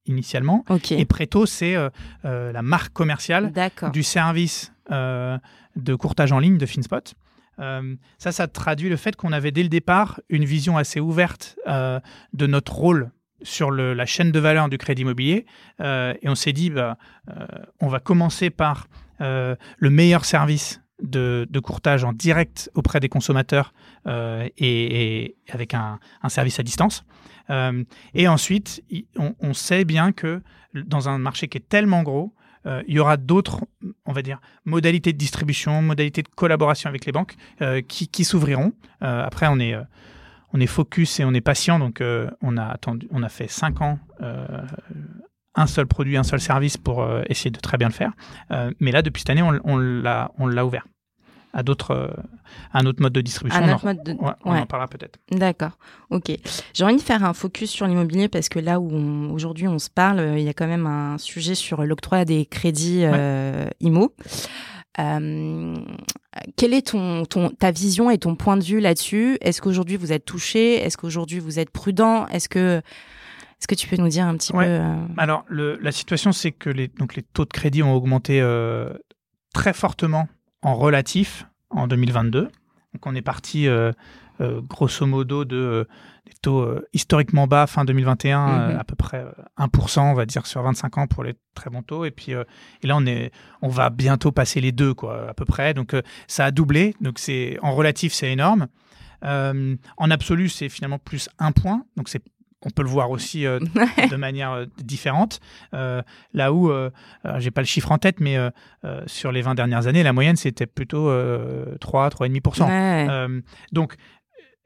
[0.06, 0.66] initialement.
[0.92, 1.76] Et Preto, c'est
[2.24, 3.54] la marque commerciale
[3.92, 7.14] du service de courtage en ligne de FinSpot.
[7.58, 12.48] ça, ça traduit le fait qu'on avait dès le départ une vision assez ouverte de
[12.48, 13.12] notre rôle
[13.44, 15.46] sur la chaîne de valeur du crédit immobilier.
[15.80, 16.98] et on s'est dit, bah,
[17.80, 18.88] on va commencer par
[19.20, 23.74] le meilleur service de, courtage en direct auprès des consommateurs
[24.08, 27.06] euh, et, avec un, service à distance.
[27.50, 28.84] Euh, et ensuite,
[29.18, 30.42] on, sait bien que
[30.74, 32.34] dans un marché qui est tellement gros,
[32.66, 33.66] euh, il y aura d'autres,
[34.06, 37.36] on va dire, modalités de distribution, modalités de collaboration avec les banques
[37.88, 38.74] qui, s'ouvriront.
[39.02, 39.76] après, on est,
[40.54, 42.02] on est focus et on est patient, donc
[42.42, 44.00] on, a attendu, on a fait cinq ans
[45.56, 48.14] un seul produit, un seul service pour essayer de très bien le faire.
[48.80, 50.86] mais là, depuis cette année, on, on l'a ouvert
[51.54, 52.08] à d'autres, euh,
[52.74, 53.62] un autre mode de distribution.
[53.62, 54.16] Un autre mode de...
[54.20, 55.20] on en parlera peut-être.
[55.32, 55.78] D'accord.
[56.10, 56.32] Ok.
[56.74, 58.92] J'ai envie de faire un focus sur l'immobilier parce que là où
[59.32, 62.46] aujourd'hui on se parle, euh, il y a quand même un sujet sur l'octroi des
[62.46, 64.16] crédits euh, IMO.
[65.00, 65.76] Euh,
[66.58, 69.38] quelle est ton, ton, ta vision et ton point de vue là-dessus?
[69.42, 70.76] Est-ce qu'aujourd'hui vous êtes touché?
[70.76, 72.28] Est-ce qu'aujourd'hui vous êtes prudent?
[72.28, 72.82] Est-ce que
[73.60, 74.82] est-ce que tu peux nous dire un petit peu
[75.16, 78.44] Alors, le, la situation, c'est que les, donc les taux de crédit ont augmenté
[79.54, 80.28] très fortement
[80.64, 82.44] en relatif en 2022.
[82.94, 83.92] Donc on est parti euh,
[84.42, 85.84] euh, grosso modo de euh,
[86.26, 88.80] des taux historiquement bas fin 2021, mhm.
[88.80, 89.26] à peu près
[89.58, 92.06] 1%, on va dire sur 25 ans pour les très bons taux.
[92.06, 95.46] Et puis et là on est, on va bientôt passer les deux quoi, à peu
[95.46, 95.74] près.
[95.74, 95.96] Donc
[96.28, 96.96] ça a doublé.
[97.02, 98.68] Donc c'est en relatif c'est énorme.
[99.22, 101.86] en absolu c'est finalement plus un point.
[101.98, 102.24] Donc c'est
[102.66, 103.60] on peut le voir aussi euh,
[104.10, 105.40] de manière euh, différente.
[105.74, 106.02] Euh,
[106.34, 106.72] là où,
[107.38, 108.38] j'ai pas le chiffre en tête, mais
[109.06, 111.08] sur les 20 dernières années, la moyenne, c'était plutôt
[111.80, 113.42] 3, 3,5%.
[113.72, 113.96] donc,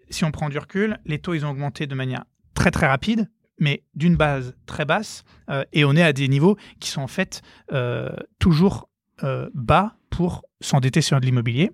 [0.09, 3.29] si on prend du recul, les taux, ils ont augmenté de manière très, très rapide,
[3.59, 5.23] mais d'une base très basse,
[5.73, 7.41] et on est à des niveaux qui sont en fait
[8.39, 8.89] toujours
[9.53, 11.71] bas pour s'endetter sur de l'immobilier.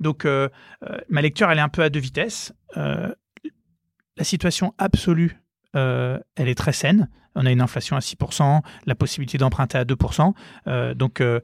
[0.00, 0.26] donc,
[1.08, 2.52] ma lecture, elle est un peu à deux vitesses
[4.16, 5.40] la situation absolue,
[5.74, 7.08] euh, elle est très saine.
[7.38, 10.32] On a une inflation à 6%, la possibilité d'emprunter à 2%.
[10.68, 11.40] Euh, donc, euh,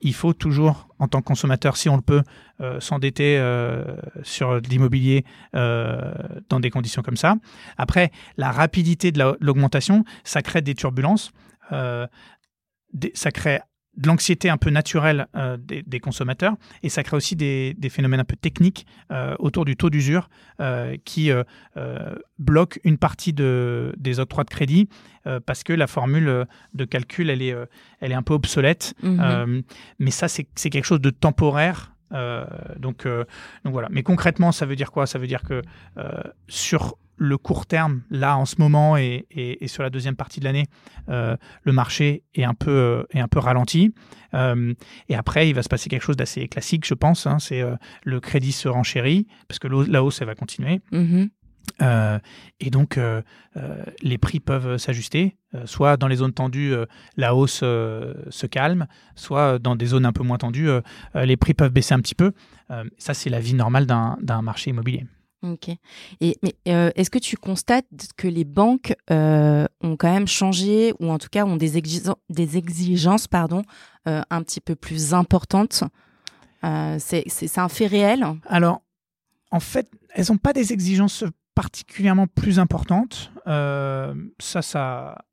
[0.00, 2.22] il faut toujours, en tant que consommateur, si on le peut,
[2.80, 3.40] s'endetter
[4.22, 7.34] sur l'immobilier dans des conditions comme ça.
[7.78, 11.32] Après, la rapidité de l'augmentation, ça crée des turbulences.
[11.70, 13.60] ça crée
[13.96, 18.24] de l'anxiété un peu naturelle euh, des, consommateurs et ça crée aussi des, phénomènes un
[18.24, 20.28] peu techniques euh, autour du taux d'usure
[20.60, 21.30] euh, qui
[22.38, 24.88] bloquent une partie de, des octrois de crédit
[25.46, 27.54] parce que la formule de calcul elle est,
[28.00, 28.94] elle est un peu obsolète.
[29.02, 29.62] Mhm.
[29.98, 31.94] mais ça c'est quelque chose de temporaire.
[32.78, 33.88] donc, donc voilà.
[33.90, 35.06] Mais concrètement, ça veut dire quoi?
[35.06, 35.62] Ça veut dire que
[36.48, 39.26] sur le court terme, là en ce moment et,
[39.66, 40.66] sur la deuxième partie de l'année,
[41.08, 43.94] euh, le marché est un peu, euh, est un peu ralenti.
[44.34, 44.74] Euh,
[45.08, 47.26] et après, il va se passer quelque chose d'assez classique, je pense.
[47.26, 47.62] Hein, c'est
[48.02, 50.80] le crédit se renchérit parce que la hausse, elle va continuer.
[50.92, 52.20] Mm-hmm.
[52.60, 52.98] et donc,
[54.02, 55.36] les prix peuvent s'ajuster.
[55.66, 56.74] soit dans les zones tendues,
[57.16, 60.68] la hausse se calme, soit dans des zones un peu moins tendues,
[61.14, 62.32] les prix peuvent baisser un petit peu.
[62.98, 65.06] ça, c'est la vie normale d'un marché immobilier.
[65.44, 65.68] Ok.
[66.20, 67.84] Et mais euh, est-ce que tu constates
[68.16, 71.82] que les banques euh, ont quand même changé ou en tout cas ont des,
[72.30, 73.62] des exigences pardon
[74.08, 75.84] euh, un petit peu plus importantes
[76.62, 78.24] C'est un fait réel?
[78.46, 78.80] Alors,
[79.50, 83.30] en fait, elles n'ont pas des exigences particulièrement plus importantes.
[83.46, 85.24] ça, ça.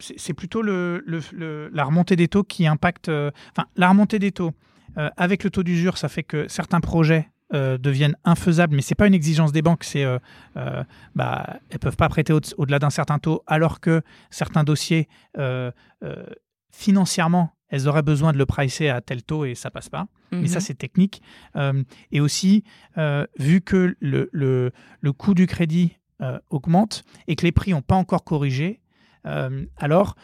[0.00, 3.08] C'est plutôt le, le, la remontée des taux qui impacte.
[3.08, 4.52] Enfin, la remontée des taux
[5.16, 9.06] avec le taux d'usure, ça fait que certains projets euh, deviennent infaisables, mais c'est pas
[9.06, 10.18] une exigence des banques, c'est euh,
[10.58, 10.84] euh,
[11.14, 15.08] bah, elles peuvent pas prêter au-delà d'un certain taux, alors que certains dossiers
[16.70, 20.08] financièrement elles auraient besoin de le pricer à tel taux et ça passe pas.
[20.30, 20.60] Mais ça, mhm.
[20.60, 21.22] c'est technique.
[22.12, 22.64] et aussi,
[23.38, 25.96] vu que le, le, le, coût du crédit
[26.50, 28.82] augmente et que les prix n'ont pas encore corrigé,
[29.24, 30.16] alors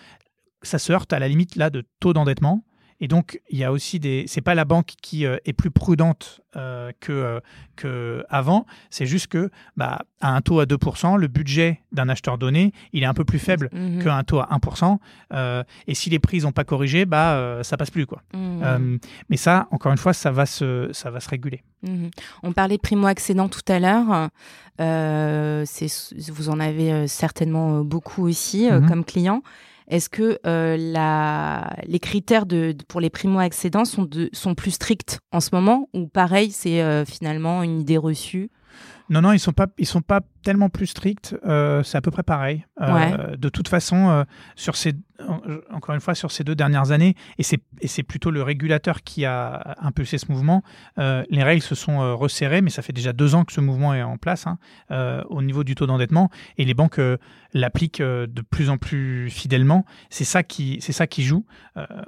[0.60, 2.64] ça se heurte à la limite là de taux d'endettement.
[3.04, 4.24] Et donc, il y a aussi des.
[4.28, 7.40] C'est pas la banque qui euh, est plus prudente euh, que, euh,
[7.76, 8.64] que avant.
[8.88, 13.02] C'est juste que, bah, à un taux à 2%, le budget d'un acheteur donné, il
[13.02, 14.02] est un peu plus faible mhm.
[14.02, 14.96] qu'un taux à 1%.
[15.86, 18.22] et si les prix n'ont pas corrigé, bah, ça passe plus, quoi.
[18.32, 18.98] Mhm.
[19.28, 21.62] mais ça, encore une fois, ça va se, ça va se réguler.
[21.82, 22.08] Mhm.
[22.42, 24.30] On parlait de primo-accédant tout à l'heure.
[24.78, 29.42] vous en avez certainement beaucoup aussi comme client.
[29.88, 35.40] Est-ce que euh, la, les critères de, pour les primo-accédants sont, sont plus stricts en
[35.40, 38.50] ce moment ou pareil, c'est euh, finalement une idée reçue?
[39.10, 41.36] Non, non, ils sont pas, ils sont pas tellement plus stricts.
[41.44, 42.64] Euh, c'est à peu près pareil.
[42.80, 44.24] Euh, de toute façon, euh,
[44.56, 44.94] sur ces,
[45.70, 49.02] encore une fois, sur ces deux dernières années, et c'est, et c'est plutôt le régulateur
[49.02, 50.62] qui a impulsé ce mouvement.
[50.96, 54.02] les règles se sont resserrées, mais ça fait déjà deux ans que ce mouvement est
[54.02, 54.58] en place hein,
[55.28, 57.00] au niveau du taux d'endettement, et les banques
[57.54, 59.86] l'appliquent de plus en plus fidèlement.
[60.10, 61.46] C'est ça qui, c'est ça qui joue.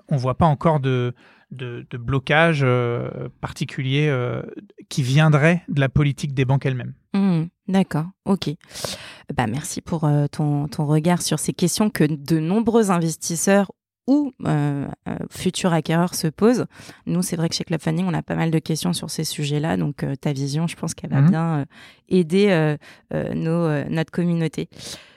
[0.09, 1.15] on voit pas encore de
[1.51, 4.43] de, blocage euh, particulier euh,
[4.89, 6.95] qui viendrait de la politique des banques elles-mêmes.
[7.15, 8.51] Mmh, d'accord, ok.
[9.35, 13.73] Bah, merci pour euh, ton, ton, regard sur ces questions que de nombreux investisseurs
[14.09, 14.33] ou
[15.31, 16.67] futurs acquéreurs se posent.
[17.07, 19.25] Nous, c'est vrai que chez Club Funding, on a pas mal de questions sur ces
[19.25, 21.31] sujets-là, donc ta vision, je pense qu'elle va mmh.
[21.31, 21.65] bien
[22.09, 22.77] aider
[23.35, 24.69] nos, notre communauté.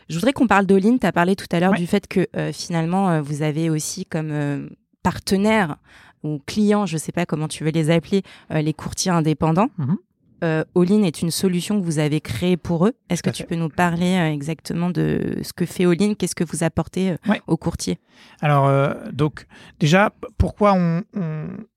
[0.10, 0.97] Je voudrais qu'on parle d'Olin.
[0.97, 4.70] Tu as parlé tout à l'heure du fait que finalement, vous avez aussi comme
[5.03, 5.78] partenaire
[6.24, 9.70] ou clients, je ne sais pas comment tu veux les appeler, euh, les courtiers indépendants.
[9.78, 9.97] Mhm.
[10.41, 12.93] Euh, All-in est une solution que vous avez créée pour eux.
[13.10, 16.45] Est-ce que tu peux nous parler euh, exactement de ce que fait All-in Qu'est-ce que
[16.45, 17.16] vous apportez
[17.47, 17.99] aux courtiers?
[18.39, 19.47] Alors, donc,
[19.82, 21.03] déjà, pourquoi on,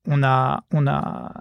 [0.07, 1.33] on, a, on a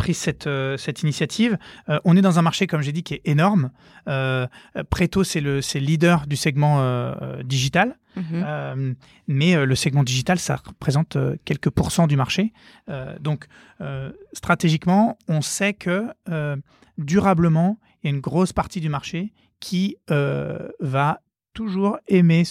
[0.00, 1.58] pris cette, euh, cette initiative.
[1.90, 3.70] Euh, on est dans un marché, comme j'ai dit, qui est énorme.
[4.08, 4.46] Euh,
[4.88, 6.80] Preto, c'est le, le leader du segment
[7.44, 7.96] digital.
[8.16, 8.96] Mhm.
[9.28, 12.52] mais le segment digital, ça représente quelques pourcents du marché.
[13.20, 13.46] donc,
[14.32, 16.08] stratégiquement, on sait que
[16.98, 21.20] durablement, il y a une grosse partie du marché qui va
[21.60, 22.44] toujours aimer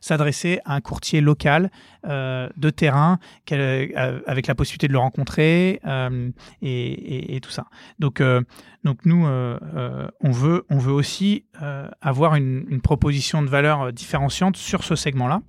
[0.00, 1.70] s'adresser à un courtier local
[2.06, 3.18] euh, de terrain
[3.52, 6.30] euh, avec la possibilité de le rencontrer euh,
[6.62, 7.66] et, tout ça.
[7.98, 8.22] Donc,
[8.82, 11.44] donc nous, on, veut, on veut aussi
[12.00, 15.42] avoir une, une, proposition de valeur différenciante sur ce segment-là.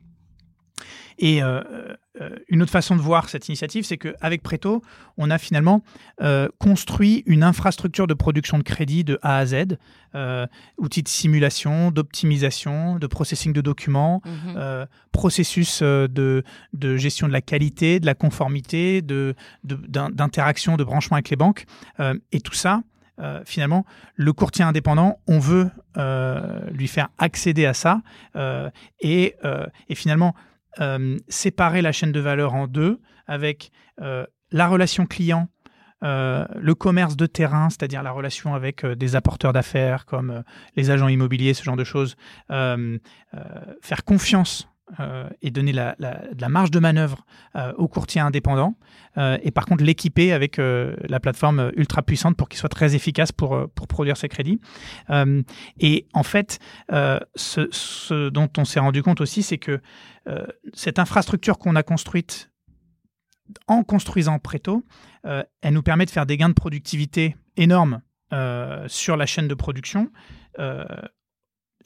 [1.20, 1.62] Et euh,
[2.22, 4.82] euh, une autre façon de voir cette initiative, c'est qu'avec Preto,
[5.18, 5.84] on a finalement
[6.22, 9.78] euh, construit une infrastructure de production de crédit de A à Z,
[10.78, 14.88] outils de simulation, d'optimisation, de processing de documents, mhm.
[15.12, 16.44] processus de,
[16.74, 19.04] de, gestion de la qualité, de la conformité,
[19.64, 21.66] d'interaction, de, de, branchement avec les banques.
[22.32, 22.82] et tout ça,
[23.46, 25.70] finalement, le courtier indépendant, on veut
[26.72, 28.02] lui faire accéder à ça.
[29.02, 29.36] et,
[29.90, 30.34] et, finalement,
[30.80, 35.50] euh, séparer la chaîne de valeur en deux avec euh, la relation client,
[36.04, 40.44] euh, le commerce de terrain, c'est-à-dire la relation avec des apporteurs d'affaires comme
[40.76, 42.16] les agents immobiliers, ce genre de choses,
[42.50, 44.70] faire confiance
[45.42, 47.26] et donner la, de la marge de manœuvre
[47.78, 48.76] aux courtiers indépendants,
[49.18, 53.70] et par contre l'équiper avec la plateforme ultra puissante pour qu'il soit très efficace pour,
[53.88, 54.60] produire ses crédits.
[55.80, 56.60] et en fait,
[56.90, 59.80] ce, ce, dont on s'est rendu compte aussi, c'est que
[60.28, 62.52] euh, cette infrastructure qu'on a construite
[63.68, 64.84] en construisant Preto,
[65.26, 69.48] euh, elle nous permet de faire des gains de productivité énormes euh, sur la chaîne
[69.48, 70.12] de production.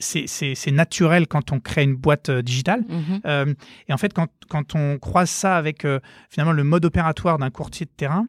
[0.00, 2.84] C'est naturel quand on crée une boîte digitale.
[2.88, 3.54] Mhm.
[3.88, 5.86] et en fait, quand, quand, on croise ça avec
[6.30, 8.26] finalement le mode opératoire d'un courtier de terrain,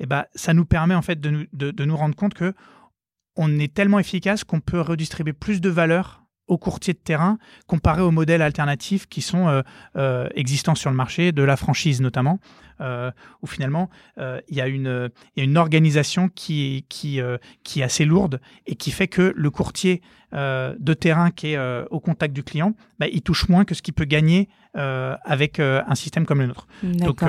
[0.00, 2.52] eh ben, ça nous permet en fait de nous, de, de nous rendre compte que
[3.36, 8.02] on est tellement efficace qu'on peut redistribuer plus de valeur aux courtiers de terrain comparé
[8.02, 9.62] aux modèles alternatifs qui sont euh,
[9.96, 14.68] euh, existants sur le marché, de la franchise notamment, euh, où finalement il y, a
[14.68, 17.20] une, une organisation qui, qui,
[17.62, 20.02] qui est assez lourde et qui fait que le courtier
[20.32, 23.94] de terrain qui est au contact du client, bah, il touche moins que ce qu'il
[23.94, 26.66] peut gagner avec un système comme le nôtre.
[26.82, 27.22] Donc,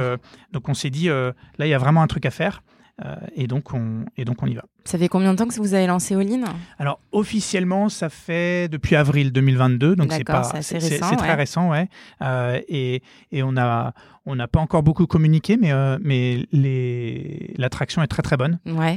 [0.51, 2.63] donc on s'est dit, là il y a vraiment un truc à faire.
[3.03, 4.63] Euh, et, donc on, et donc on y va.
[4.85, 6.43] Ça fait combien de temps que vous avez lancé All-in
[6.79, 11.89] Alors officiellement, ça fait depuis avril 2022, donc c'est pas c'est très récent, ouais.
[12.21, 13.01] Euh, et,
[13.33, 13.93] et on a
[14.25, 18.59] on n'a pas encore beaucoup communiqué, mais euh, mais les l'attraction est très très bonne.
[18.65, 18.95] Ouais.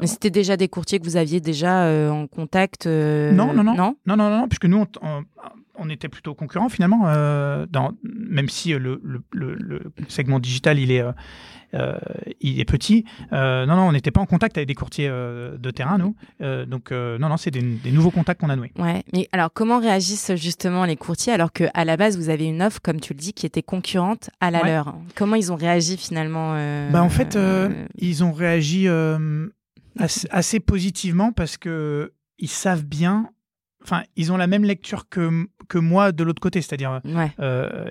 [0.00, 3.96] mais c'était déjà des courtiers que vous aviez déjà en contact non, non, non, non,
[4.06, 5.24] non, non, non, puisque nous on, on
[5.88, 7.04] était plutôt concurrents finalement,
[7.66, 11.04] dans, même si le, le, le, segment digital il est,
[11.74, 11.98] euh,
[12.40, 13.04] il est petit.
[13.32, 16.14] Euh, non, non, on n'était pas en contact avec des courtiers euh, de terrain, nous.
[16.66, 18.72] donc, non, non, c'est des, nouveaux contacts qu'on a noués.
[18.78, 22.62] Ouais, mais alors, comment réagissent justement les courtiers alors qu'à la base, vous avez une
[22.62, 24.94] offre, comme tu le dis, qui était concurrente à la leur?
[25.14, 26.54] Comment ils ont réagi finalement
[26.90, 27.38] bah, En fait,
[27.98, 28.88] ils ont réagi
[29.98, 33.30] assez, positivement parce que ils savent bien
[33.90, 37.00] enfin, ils ont la même lecture que, que moi de l'autre côté, c'est-à-dire,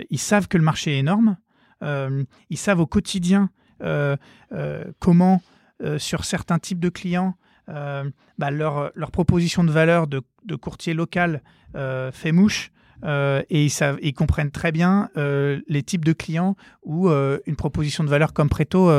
[0.10, 1.38] ils savent que le marché est énorme,
[1.82, 3.50] ils savent au quotidien
[3.82, 4.18] euh,
[4.54, 5.42] euh, comment,
[5.84, 7.36] euh, sur certains types de clients,
[7.68, 11.42] bah, leur, leur, proposition de valeur de, de courtier local
[11.74, 12.72] fait mouche.
[13.04, 18.10] et ils, savent, ils, comprennent très bien les types de clients où une proposition de
[18.10, 18.90] valeur comme Preto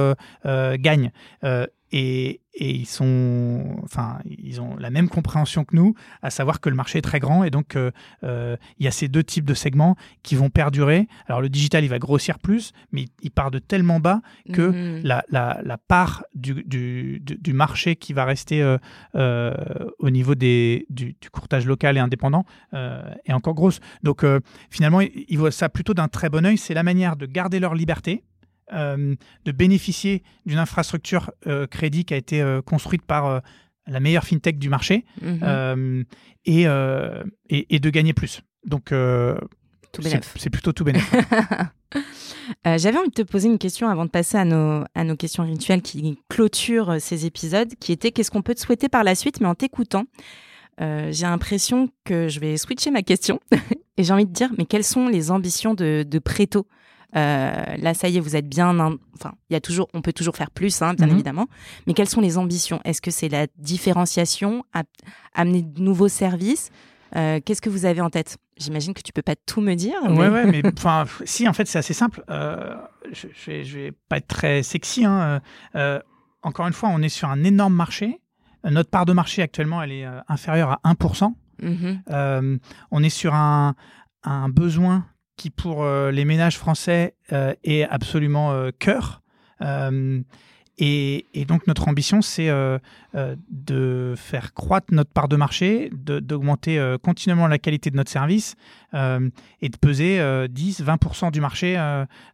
[0.44, 1.12] gagne.
[1.92, 6.68] Et, et, ils sont, enfin, ils ont la même compréhension que nous, à savoir que
[6.68, 7.90] le marché est très grand et donc euh,
[8.24, 11.06] euh, il y a ces deux types de segments qui vont perdurer.
[11.26, 14.20] Alors le digital, il va grossir plus, mais il, part de tellement bas
[14.52, 15.00] que Mhm.
[15.04, 18.60] la, la, la part du, du, du- du marché qui va rester
[19.14, 19.54] euh,
[19.98, 23.80] au niveau des, du, du courtage local et indépendant est encore grosse.
[24.02, 24.24] Donc
[24.70, 26.58] finalement, ils ils voient ça plutôt d'un très bon œil.
[26.58, 28.24] C'est la manière de garder leur liberté,
[28.72, 29.14] euh,
[29.44, 33.40] de bénéficier d'une infrastructure euh, crédit qui a été euh, construite par
[33.86, 36.04] la meilleure fintech du marché Mhm.
[36.44, 38.42] et, et, et de gagner plus.
[38.66, 38.92] Donc
[40.34, 41.08] c'est plutôt tout bénéfique.
[42.66, 45.16] Euh, J'avais envie de te poser une question avant de passer à nos, à nos
[45.16, 49.14] questions rituelles qui clôturent ces épisodes, qui était qu'est-ce qu'on peut te souhaiter par la
[49.14, 50.04] suite, mais en t'écoutant,
[50.80, 53.38] euh, j'ai l'impression que je vais switcher ma question
[53.98, 56.66] et j'ai envie de dire, mais quelles sont les ambitions de, de Préto
[57.14, 58.78] Là, ça y est, vous êtes bien.
[58.78, 61.12] in- Enfin, il y a toujours, on peut toujours faire plus, hein, bien Mhm.
[61.14, 61.46] évidemment.
[61.86, 62.80] Mais quelles sont les ambitions?
[62.84, 64.64] Est-ce que c'est la différenciation,
[65.34, 66.70] amener de nouveaux services?
[67.16, 68.36] Euh, Qu'est-ce que vous avez en tête?
[68.58, 69.96] J'imagine que tu peux pas tout me dire.
[70.10, 72.22] mais- Ouais, mais enfin, si, en fait, c'est assez simple.
[72.30, 72.74] Euh,
[73.12, 75.04] je, je vais, je vais pas être très sexy.
[75.06, 75.18] hein.
[75.20, 75.40] Euh,
[75.76, 76.00] euh,
[76.42, 78.20] encore une fois, on est sur un énorme marché.
[78.66, 81.34] Euh, Notre part de marché actuellement, elle est euh, inférieure à 1%.
[81.62, 82.02] Mhm.
[82.10, 82.58] Euh,
[82.90, 83.74] on est sur un,
[84.24, 85.06] un besoin
[85.38, 89.22] qui, pour euh, les ménages français, euh, est absolument euh, cœur.
[90.80, 92.48] Et, et donc, notre ambition, c'est
[93.12, 98.54] de faire croître notre part de marché, d'augmenter continuellement la qualité de notre service
[98.94, 101.72] et de peser euh, 10-20% du marché.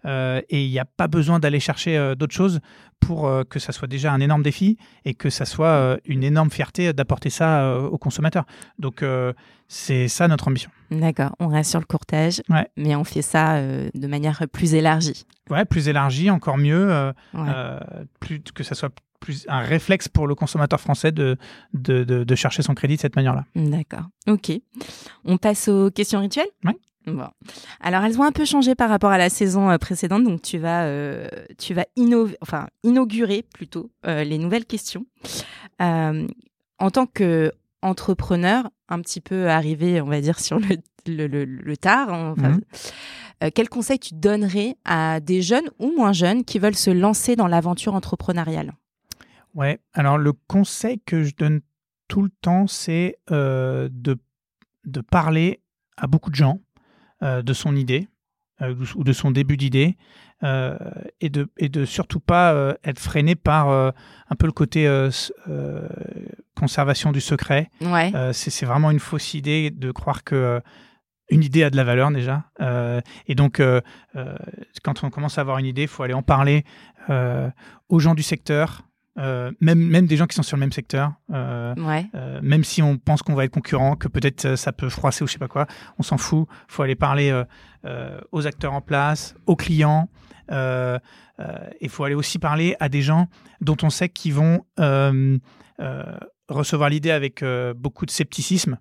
[0.05, 2.61] et il n'y a pas besoin d'aller chercher d'autres choses
[3.07, 6.23] pour euh, que ça soit déjà un énorme défi et que ça soit euh, une
[6.25, 8.45] énorme fierté d'apporter ça euh, aux consommateurs.
[8.79, 9.03] Donc,
[9.69, 10.71] c'est ça notre ambition.
[10.91, 12.69] D'accord, on reste sur le courtage, Ouais.
[12.77, 15.25] mais on fait ça euh, de manière plus élargie.
[15.51, 17.49] Ouais, plus élargi, encore mieux, euh, Ouais.
[17.49, 17.81] euh,
[18.21, 18.91] plus, que ça soit
[19.21, 21.39] plus un réflexe pour le consommateur français de,
[21.73, 23.47] de, de- de chercher son crédit de cette manière-là.
[23.57, 24.53] D'accord, ok.
[25.25, 26.47] On passe aux questions rituelles?
[26.65, 26.77] Ouais.
[27.07, 27.29] Bon.
[27.81, 30.57] Alors, elles ont un peu changé par rapport à la saison euh, précédente, donc tu
[30.59, 31.29] vas, euh,
[31.59, 35.05] tu vas innover, enfin, inaugurer plutôt euh, les nouvelles questions.
[35.83, 36.27] Euh,
[36.79, 37.07] en tant
[37.83, 40.77] qu'entrepreneur, un petit peu arrivé, on va dire, sur le,
[41.07, 42.59] le, le- le tard, hein, enfin,
[43.43, 47.37] euh, quel conseil tu donnerais à des jeunes ou moins jeunes qui veulent se lancer
[47.37, 48.73] dans l'aventure entrepreneuriale?
[49.55, 51.61] Ouais, alors le conseil que je donne
[52.09, 53.91] tout le temps, c'est de,
[54.85, 55.61] de parler
[55.97, 56.61] à beaucoup de gens
[57.25, 58.09] de son idée
[58.61, 59.97] euh, ou de son début d'idée
[60.43, 60.77] euh,
[61.21, 63.91] et, de, et de surtout pas euh, être freiné par euh,
[64.29, 65.11] un peu le côté euh,
[65.49, 65.89] euh,
[66.57, 67.71] conservation du secret.
[67.81, 68.13] Ouais.
[68.15, 70.61] Euh, c'est vraiment une fausse idée de croire que euh,
[71.31, 72.45] une idée a de la valeur déjà.
[72.61, 73.81] Euh, et donc, euh,
[74.17, 74.37] euh,
[74.83, 76.65] quand on commence à avoir une idée, il faut aller en parler
[77.09, 77.51] euh,
[77.89, 78.83] aux gens du secteur,
[79.19, 81.13] euh, même, même des gens qui sont sur le même secteur.
[81.33, 82.07] euh, Ouais.
[82.15, 85.27] euh, même si on pense qu'on va être concurrent, que peut-être ça peut froisser ou
[85.27, 85.67] je sais pas quoi,
[85.99, 86.47] on s'en fout.
[86.51, 87.43] Il faut aller parler
[88.33, 90.09] aux acteurs en place, aux clients.
[90.51, 90.99] euh,
[91.81, 93.29] Il faut aller aussi parler à des gens
[93.61, 94.65] dont on sait qu'ils vont
[96.49, 97.45] recevoir l'idée avec
[97.77, 98.79] beaucoup de scepticisme.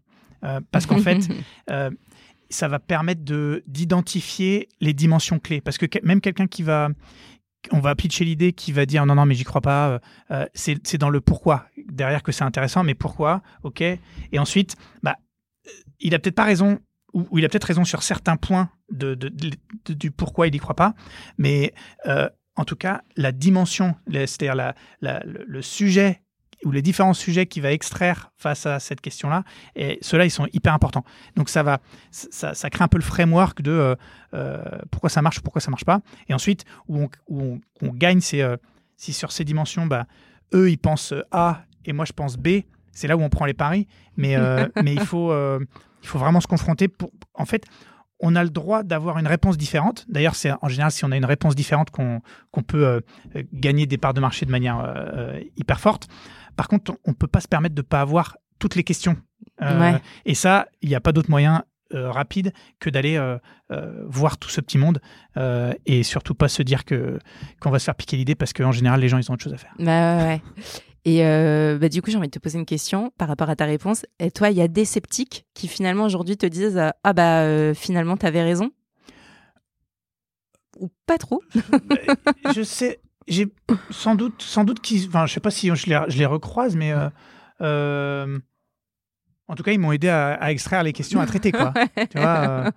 [0.72, 1.20] parce qu'en fait,
[2.50, 5.60] ça va permettre de d'identifier les dimensions clés.
[5.62, 6.90] Parce que- même quelqu'un qui va,
[7.72, 10.00] on va pitcher l'idée, qui va dire non non mais j'y crois pas, euh,
[10.32, 13.82] euh, c'est dans le pourquoi derrière que c'est intéressant, mais pourquoi, ok.
[13.82, 15.18] Et ensuite, bah,
[15.68, 16.80] euh, il a peut-être pas raison
[17.14, 19.16] ou, il a peut-être raison sur certains points de,
[19.88, 20.94] du pourquoi il y croit pas,
[21.38, 21.74] mais
[22.56, 24.76] en tout cas la dimension, c'est-à-dire la,
[25.24, 26.22] le sujet
[26.66, 29.44] ou les différents sujets qu'il va extraire face à cette question-là,
[29.76, 31.04] et ceux-là, ils sont hyper importants.
[31.36, 31.80] Donc ça va,
[32.12, 33.96] ça, ça crée un peu le framework de euh,
[34.34, 36.00] euh, pourquoi ça marche, pourquoi ça marche pas.
[36.30, 38.56] Et ensuite, où on, où on- où on gagne, c'est euh,
[38.98, 40.06] si sur ces dimensions, bah,
[40.54, 42.62] eux, ils pensent A et moi, je pense B.
[42.92, 43.88] C'est là où on prend les paris.
[44.18, 44.38] Mais,
[44.84, 46.88] mais il, faut, il faut vraiment se confronter.
[46.88, 47.12] Pour...
[47.34, 47.66] En fait,
[48.20, 50.06] on a le droit d'avoir une réponse différente.
[50.08, 52.22] D'ailleurs, c'est en général si on a une réponse différente qu'on
[52.66, 53.00] peut euh,
[53.54, 56.08] gagner des parts de marché de manière euh, euh, hyper forte.
[56.56, 59.18] Par contre, on ne peut pas se permettre de ne pas avoir toutes les questions.
[59.62, 60.02] Euh, Ouais.
[60.26, 63.20] Et ça, il n'y a pas d'autre moyen rapide que d'aller
[64.08, 65.00] voir tout ce petit monde
[65.86, 67.20] et surtout pas se dire que
[67.60, 69.54] qu'on va se faire piquer l'idée parce qu'en général, les gens, ils ont autre chose
[69.54, 69.76] à faire.
[69.78, 70.42] Bah ouais, ouais.
[71.06, 73.56] Et euh, bah, du coup, j'ai envie de te poser une question par rapport à
[73.56, 74.06] ta réponse.
[74.20, 77.42] Et toi, il y a des sceptiques qui finalement aujourd'hui te disent euh, Ah bah
[77.42, 78.72] euh, finalement, t'avais raison?
[80.80, 81.42] Ou pas trop?
[82.56, 83.48] Je sais, j'ai
[83.92, 86.76] sans doute, sans doute qu'ils, enfin, je sais pas si je les, je les recroise,
[86.76, 86.94] mais
[87.62, 88.40] euh,
[89.48, 91.74] en tout cas, ils m'ont aidé à, à extraire les questions à traiter, quoi.
[92.10, 92.72] tu vois,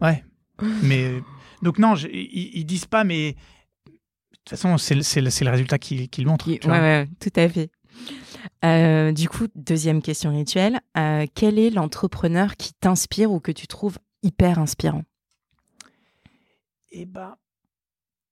[0.00, 0.24] ouais.
[0.82, 1.22] Mais
[1.62, 3.36] donc non, ils disent pas, mais
[4.48, 6.48] toute façon, c'est le, résultat qu'il montre.
[6.48, 7.70] Oui, ouais, tout à fait.
[8.64, 10.80] Euh, du coup, deuxième question rituelle.
[10.96, 15.04] Euh, quel est l'entrepreneur qui t'inspire ou que tu trouves hyper inspirant?
[16.90, 17.36] Eh ben,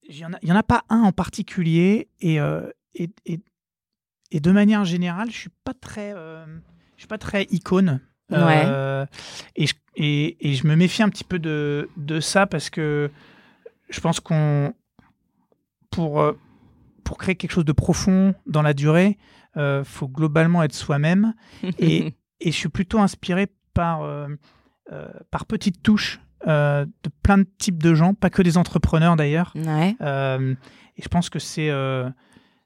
[0.08, 2.08] il n'y en, a pas un en particulier.
[2.20, 7.18] Et, euh, et, et, de manière générale, je ne suis, pas très, je suis pas
[7.18, 8.00] très icône.
[8.30, 9.06] Ouais.
[9.54, 13.10] et, je, et, je me méfie un petit peu de, de ça parce que
[13.90, 14.74] je pense qu'on.
[15.90, 16.34] Pour,
[17.06, 19.16] pour créer quelque chose de profond dans la durée,
[19.54, 21.32] il euh, faut globalement être soi-même.
[21.78, 24.28] et, et, je suis plutôt inspiré par, euh,
[24.92, 29.52] euh, par petites touches de plein de types de gens, pas que des entrepreneurs d'ailleurs.
[29.56, 29.96] Ouais.
[30.00, 31.72] et je pense que c'est.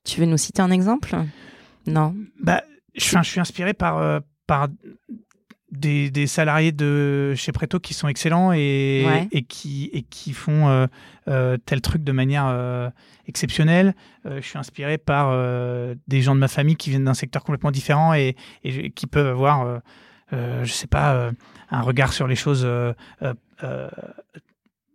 [0.05, 1.17] Tu veux nous citer un exemple?
[1.87, 2.15] Non.
[2.43, 2.63] Bah,
[2.95, 4.69] je, je suis inspiré par, par
[5.71, 10.87] des, salariés de chez Preto qui sont excellents et, et, qui, et qui font euh,
[11.29, 12.91] euh, tel truc de manière euh,
[13.27, 13.95] exceptionnelle.
[14.25, 15.33] je suis inspiré par
[16.09, 19.29] des gens de ma famille qui viennent d'un secteur complètement différent et, et qui peuvent
[19.29, 19.81] avoir,
[20.33, 21.31] je sais pas,
[21.71, 22.69] un regard sur les choses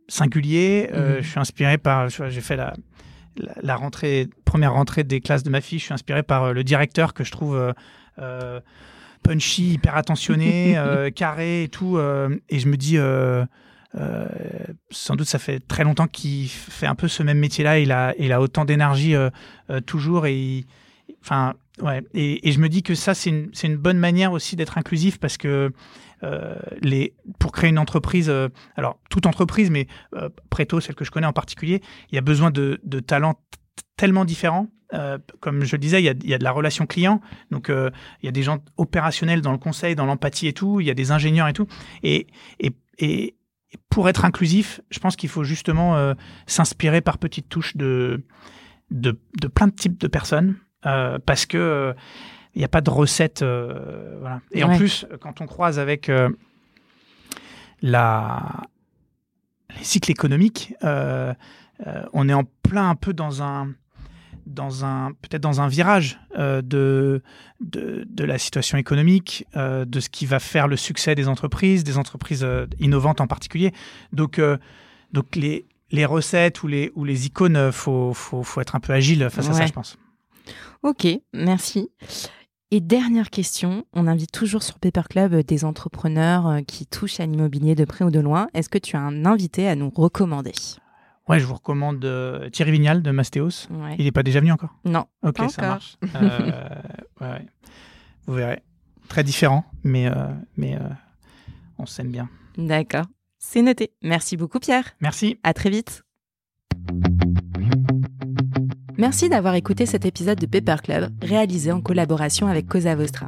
[0.09, 0.89] singulier.
[0.91, 1.21] Mhm.
[1.21, 2.73] Je suis inspiré par, j'ai fait la,
[3.61, 7.13] la, rentrée, première rentrée des classes de ma fille, je suis inspiré par le directeur
[7.13, 7.73] que je trouve
[9.25, 11.97] punchy, hyper attentionné, euh, carré et tout.
[11.97, 13.45] Euh, et je me dis, euh,
[14.91, 17.79] sans doute, ça fait très longtemps qu'il fait un peu ce même métier-là.
[17.79, 19.15] Il a, il a autant d'énergie
[19.85, 20.27] toujours.
[20.27, 20.65] Et,
[21.21, 22.03] enfin, ouais.
[22.13, 25.37] Et, je me dis que ça, c'est une, une, bonne manière aussi d'être inclusif parce
[25.37, 25.71] que
[26.81, 28.31] les, pour créer une entreprise,
[28.75, 29.87] alors toute entreprise, mais
[30.49, 33.39] Préto, celle que je connais en particulier, il y a besoin de, de talents
[33.95, 37.21] tellement différents euh, comme je le disais, il y, a, de la relation client.
[37.51, 37.89] Donc, euh,
[38.21, 40.79] il y a des gens opérationnels dans le conseil, dans l'empathie et tout.
[40.79, 41.67] Il y a des ingénieurs et tout.
[42.03, 42.27] Et,
[42.59, 43.35] et,
[43.89, 46.13] pour être inclusif, je pense qu'il faut justement euh,
[46.47, 48.23] s'inspirer par petites touches de,
[48.89, 49.17] de,
[49.53, 50.55] plein de types de personnes.
[50.81, 51.93] parce que
[52.53, 53.43] il n'y a pas de recette.
[53.43, 54.39] voilà.
[54.51, 56.09] Et en plus, quand on croise avec
[57.81, 58.61] la,
[59.77, 63.73] les cycles économiques, on est en plein un peu dans un
[64.45, 67.21] dans un peut-être dans un virage euh, de,
[67.59, 71.97] de, la situation économique, euh, de ce qui va faire le succès des entreprises, des
[71.97, 73.73] entreprises euh, innovantes en particulier.
[74.13, 74.39] Donc
[75.11, 78.93] donc les les recettes ou les ou les icônes, faut faut, faut être un peu
[78.93, 79.97] agile face à ça, je pense.
[80.83, 81.89] Ok, merci.
[82.71, 87.75] Et dernière question, on invite toujours sur Paper Club des entrepreneurs qui touchent à l'immobilier
[87.75, 88.47] de près ou de loin.
[88.53, 90.53] Est-ce que tu as un invité à nous recommander?
[91.27, 93.67] Ouais, je vous recommande euh, Thierry Vignal de Mastéos.
[93.97, 94.75] Il n'est pas déjà venu encore?
[94.85, 95.05] Non.
[95.23, 95.97] Ok, ça marche.
[96.15, 96.69] Euh,
[97.21, 97.45] ouais,
[98.27, 98.61] Vous verrez.
[99.07, 100.77] Très différent, mais, euh, mais
[101.77, 102.29] on s'aime bien.
[102.57, 103.05] D'accord.
[103.37, 103.91] C'est noté.
[104.01, 104.95] Merci beaucoup, Pierre.
[104.99, 105.39] Merci.
[105.43, 106.03] À très vite.
[108.97, 113.27] Merci d'avoir écouté cet épisode de Paper Club réalisé en collaboration avec Cosa Vostra.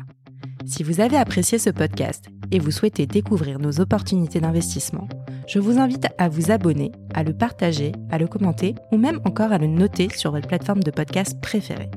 [0.66, 5.08] Si vous avez apprécié ce podcast et vous souhaitez découvrir nos opportunités d'investissement,
[5.48, 9.52] je vous invite à vous abonner, à le partager, à le commenter ou même encore
[9.52, 11.90] à le noter sur votre plateforme de podcast préférée.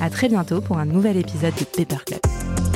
[0.00, 2.73] À très bientôt pour un nouvel épisode de Paper Club.